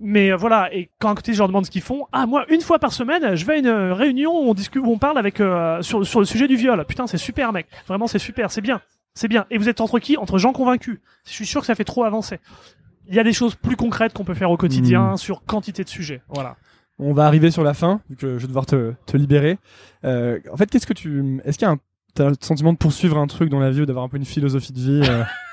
[0.00, 2.44] Mais euh, voilà, et quand à côté je leur demande ce qu'ils font, ah moi
[2.48, 4.98] une fois par semaine, je vais à une euh, réunion où on discute, où on
[4.98, 6.84] parle avec euh, sur sur le sujet du viol.
[6.86, 8.80] Putain, c'est super mec, vraiment c'est super, c'est bien,
[9.14, 9.46] c'est bien.
[9.50, 10.16] Et vous êtes entre qui?
[10.16, 10.98] Entre gens convaincus.
[11.26, 12.38] Je suis sûr que ça fait trop avancer.
[13.06, 15.16] Il y a des choses plus concrètes qu'on peut faire au quotidien Mm.
[15.16, 16.22] sur quantité de sujets.
[16.28, 16.56] Voilà.
[16.98, 19.58] On va arriver sur la fin, vu que je vais devoir te, te libérer.
[20.04, 21.78] Euh, en fait, qu'est-ce que tu, est-ce qu'il y a un,
[22.14, 24.24] t'as le sentiment de poursuivre un truc dans la vie ou d'avoir un peu une
[24.24, 25.24] philosophie de vie euh?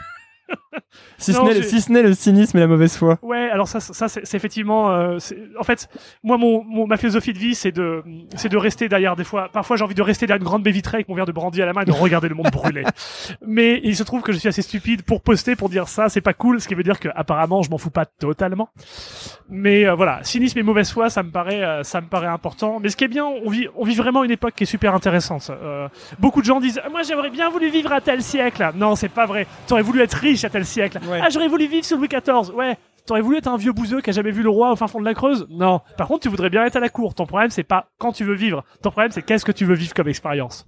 [1.18, 3.18] si, ce n'est si ce n'est le cynisme et la mauvaise foi.
[3.22, 4.92] Ouais, alors ça, ça c'est c'est effectivement.
[4.92, 5.90] euh, c'est- en fait,
[6.24, 8.04] moi, mon, mon- ma philosophie de vie, c'est de,
[8.36, 9.50] c'est de rester derrière des fois.
[9.52, 11.62] Parfois, j'ai envie de rester derrière une grande baie vitrée avec mon verre de brandy
[11.62, 12.84] à la main et de regarder le monde brûler.
[13.46, 16.22] Mais il se trouve que je suis assez stupide pour poster, pour dire ça, c'est
[16.22, 18.70] pas cool, ce qui veut dire que apparemment, je m'en fous pas totalement.
[19.50, 22.80] Mais euh, voilà, cynisme et mauvaise foi, ça me paraît, euh, ça me paraît important.
[22.82, 24.94] Mais ce qui est bien, on vit, on vit vraiment une époque qui est super
[24.94, 25.50] intéressante.
[25.50, 25.88] Euh,
[26.20, 28.72] beaucoup de gens disent, moi, j'aurais bien voulu vivre à tel siècle.
[28.76, 29.48] Non, c'est pas vrai.
[29.68, 31.00] T'aurais voulu être riche à tel siècle.
[31.10, 31.20] Ouais.
[31.22, 32.54] Ah, j'aurais voulu vivre sous Louis XIV.
[32.54, 32.78] Ouais.
[33.08, 35.00] T'aurais voulu être un vieux bouseux qui a jamais vu le roi au fin fond
[35.00, 35.48] de la Creuse?
[35.50, 35.80] Non.
[35.98, 37.16] Par contre, tu voudrais bien être à la cour.
[37.16, 38.66] Ton problème, c'est pas quand tu veux vivre.
[38.82, 40.66] Ton problème, c'est qu'est-ce que tu veux vivre comme expérience.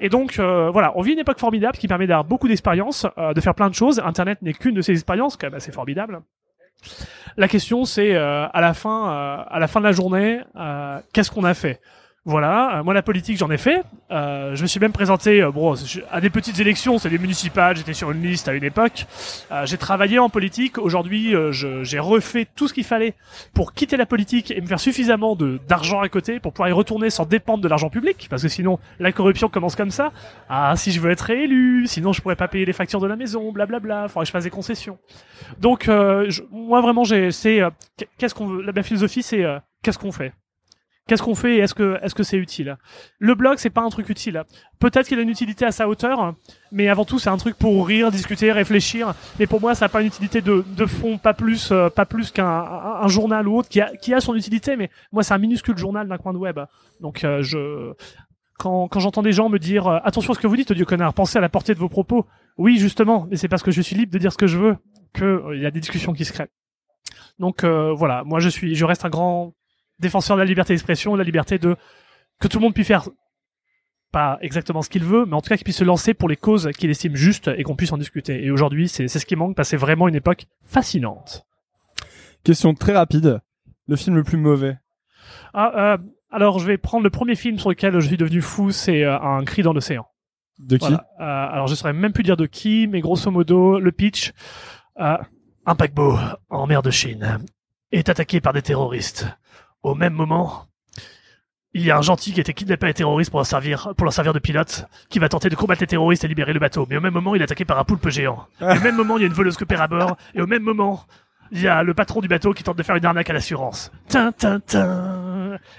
[0.00, 3.34] Et donc, euh, voilà, on vit une époque formidable qui permet d'avoir beaucoup d'expériences, euh,
[3.34, 4.00] de faire plein de choses.
[4.04, 6.22] Internet n'est qu'une de ces expériences, quand même assez formidable.
[7.36, 10.40] La question, c'est euh, à la fin, à la fin de la journée,
[11.12, 11.80] qu'est-ce qu'on a fait?
[12.28, 13.84] Voilà, euh, moi la politique j'en ai fait.
[14.10, 15.52] Euh, je me suis même présenté euh,
[16.10, 17.76] à des petites élections, c'est des municipales.
[17.76, 19.06] J'étais sur une liste à une époque.
[19.52, 20.76] Euh, j'ai travaillé en politique.
[20.76, 23.14] Aujourd'hui, j'ai refait tout ce qu'il fallait
[23.54, 25.36] pour quitter la politique et me faire suffisamment
[25.68, 28.80] d'argent à côté pour pouvoir y retourner sans dépendre de l'argent public, parce que sinon
[28.98, 30.10] la corruption commence comme ça.
[30.48, 33.14] Ah, si je veux être réélu, sinon je pourrais pas payer les factures de la
[33.14, 34.08] maison, blablabla.
[34.08, 34.98] Faudrait que je fasse des concessions.
[35.60, 37.60] Donc, je- moi vraiment, j'ai, c'est
[38.18, 38.62] qu'est-ce qu'on veut.
[38.62, 39.44] La, philosophie, c'est
[39.84, 40.32] qu'est-ce qu'on fait?
[41.06, 42.76] Qu'est-ce qu'on fait est-ce que est-ce que c'est utile?
[43.18, 44.42] Le blog, c'est pas un truc utile.
[44.80, 46.34] Peut-être qu'il a une utilité à sa hauteur,
[46.72, 49.14] mais avant tout, c'est un truc pour rire, discuter, réfléchir.
[49.38, 52.06] Mais pour moi, ça n'a pas une utilité de, de fond, pas plus, euh, pas
[52.06, 54.76] plus qu'un un, un journal ou autre qui a, qui a son utilité.
[54.76, 56.58] Mais moi, c'est un minuscule journal d'un coin de web.
[57.00, 57.92] Donc, euh, je
[58.58, 60.84] quand, quand j'entends des gens me dire euh, attention à ce que vous dites, Dieu
[60.84, 62.26] connard, pensez à la portée de vos propos.
[62.58, 64.76] Oui, justement, mais c'est parce que je suis libre de dire ce que je veux
[65.12, 66.48] que euh, il y a des discussions qui se créent.
[67.38, 69.52] Donc euh, voilà, moi je suis, je reste un grand
[69.98, 71.76] défenseur de la liberté d'expression, de la liberté de
[72.40, 73.08] que tout le monde puisse faire
[74.12, 76.36] pas exactement ce qu'il veut, mais en tout cas qu'il puisse se lancer pour les
[76.36, 78.44] causes qu'il estime justes et qu'on puisse en discuter.
[78.44, 81.46] Et aujourd'hui, c'est ce qui manque parce que c'est vraiment une époque fascinante.
[82.44, 83.40] Question très rapide.
[83.88, 84.78] Le film le plus mauvais.
[85.52, 85.98] Ah, euh,
[86.30, 89.18] alors je vais prendre le premier film sur lequel je suis devenu fou, c'est euh,
[89.18, 90.06] Un cri dans l'océan.
[90.58, 91.06] De qui Voilà.
[91.20, 94.32] Euh, alors je saurais même plus dire de qui, mais grosso modo, le pitch.
[94.96, 96.16] un paquebot
[96.48, 97.38] en mer de Chine
[97.92, 99.26] est attaqué par des terroristes.
[99.86, 100.66] Au même moment,
[101.72, 103.94] il y a un gentil qui a été kidnappé par les terroristes pour leur servir,
[103.96, 106.58] pour leur servir de pilote, qui va tenter de combattre les terroristes et libérer le
[106.58, 106.88] bateau.
[106.90, 108.48] Mais au même moment, il est attaqué par un poulpe géant.
[108.60, 110.16] Et au même moment, il y a une voleuse copère à bord.
[110.34, 111.04] Et au même moment,
[111.52, 113.92] il y a le patron du bateau qui tente de faire une arnaque à l'assurance.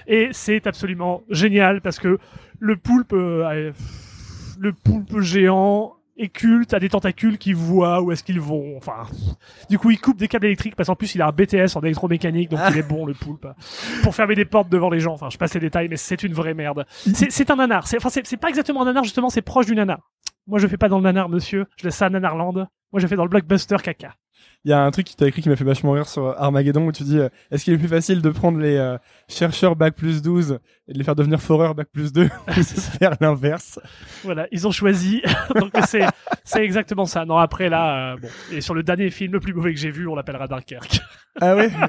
[0.06, 2.18] Et c'est absolument génial parce que
[2.60, 3.72] le poulpe, euh,
[4.58, 8.76] le poulpe géant culte, a des tentacules qui voient où est-ce qu'ils vont.
[8.76, 9.06] Enfin,
[9.70, 11.80] du coup, il coupe des câbles électriques parce qu'en plus, il a un BTS en
[11.82, 13.46] électromécanique, donc il est bon, le poulpe.
[14.02, 15.12] Pour fermer des portes devant les gens.
[15.12, 16.84] Enfin, je passe les détails, mais c'est une vraie merde.
[16.90, 17.86] C'est un nanar.
[17.86, 20.00] C'est enfin, c'est c'est pas exactement un nanar, justement, c'est proche du nanar.
[20.48, 21.66] Moi, je fais pas dans le nanar, monsieur.
[21.76, 22.66] Je laisse ça à Nanarland.
[22.92, 24.14] Moi, je fais dans le blockbuster caca.
[24.64, 26.84] Il y a un truc qui t'a écrit qui m'a fait vachement rire sur Armageddon
[26.86, 29.94] où tu dis euh, est-ce qu'il est plus facile de prendre les euh, chercheurs bac
[29.94, 30.58] plus 12
[30.88, 33.78] et de les faire devenir foreurs bac plus 2 ou de faire l'inverse?
[34.24, 35.22] Voilà, ils ont choisi.
[35.54, 36.04] donc c'est
[36.44, 37.24] c'est exactement ça.
[37.24, 38.28] Non, après là, euh, bon.
[38.52, 41.00] Et sur le dernier film le plus mauvais que j'ai vu, on l'appellera Dunkerque.
[41.40, 41.70] Ah ouais?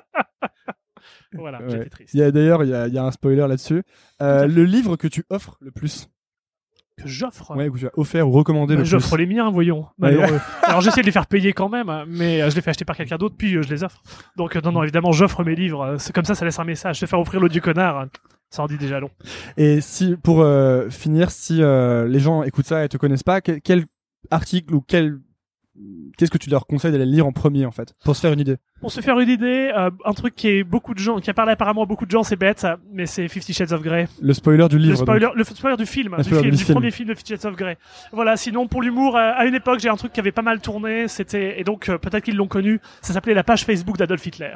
[1.33, 1.69] Voilà, Ouais.
[1.69, 2.13] j'étais triste.
[2.15, 3.83] Il y a d'ailleurs il y a, il y a un spoiler là-dessus.
[4.19, 6.07] Le livre que tu offres le plus?
[7.01, 7.55] Que j'offre.
[7.55, 9.85] Ouais, que tu as offert ou recommandé Bah, le J'offre les miens, voyons.
[9.97, 10.39] Malheureux.
[10.63, 12.85] Alors j'essaie de les faire payer quand même, hein, mais euh, je les fais acheter
[12.85, 14.01] par quelqu'un d'autre, puis euh, je les offre.
[14.37, 15.81] Donc euh, non, non, évidemment, j'offre mes livres.
[15.83, 16.99] euh, C'est comme ça, ça laisse un message.
[16.99, 18.05] Se faire offrir l'audio connard, hein,
[18.49, 19.09] ça en dit déjà long.
[19.57, 23.41] Et si pour euh, finir si euh, les gens écoutent ça et te connaissent pas,
[23.41, 23.85] quel, quel
[24.31, 25.19] article ou quel
[26.17, 28.39] qu'est-ce que tu leur conseilles d'aller lire en premier en fait pour se faire une
[28.39, 28.57] idée?
[28.81, 31.33] Pour se faire une idée, euh, un truc qui est beaucoup de gens, qui a
[31.33, 34.07] parlé apparemment à beaucoup de gens, c'est bête, ça, mais c'est Fifty Shades of Grey.
[34.21, 34.91] Le spoiler du livre.
[34.91, 35.35] Le spoiler, donc.
[35.35, 36.75] le spoiler du film, Le du, spoiler film, du du film.
[36.75, 37.77] premier film de Fifty Shades of Grey.
[38.11, 38.37] Voilà.
[38.37, 41.07] Sinon, pour l'humour, euh, à une époque, j'ai un truc qui avait pas mal tourné.
[41.07, 42.79] C'était et donc euh, peut-être qu'ils l'ont connu.
[43.01, 44.55] Ça s'appelait la page Facebook d'Adolf Hitler.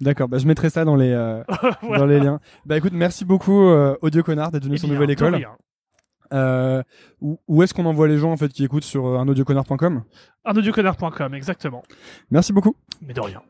[0.00, 1.42] D'accord, bah je mettrai ça dans les euh,
[1.82, 1.98] Voilà.
[1.98, 2.38] dans les liens.
[2.64, 5.34] Bah écoute, merci beaucoup euh, Audio Connard d'être venu Eh sur bien, Nouvelle École.
[5.34, 5.50] rien.
[6.32, 6.82] Euh,
[7.20, 10.02] où où est-ce qu'on envoie les gens en fait qui écoutent sur euh, unaudioConnard.com
[10.44, 11.82] AnaudioConnard.com, exactement.
[12.30, 12.76] Merci beaucoup.
[13.02, 13.42] Mais de rien.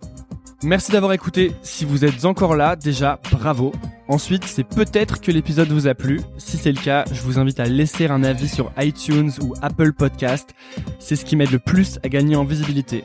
[0.64, 1.53] Merci d'avoir écouté.
[1.62, 3.72] Si vous êtes encore là, déjà bravo.
[4.09, 6.20] Ensuite, c'est peut-être que l'épisode vous a plu.
[6.37, 9.93] Si c'est le cas, je vous invite à laisser un avis sur iTunes ou Apple
[9.93, 10.55] Podcast.
[10.99, 13.05] C'est ce qui m'aide le plus à gagner en visibilité.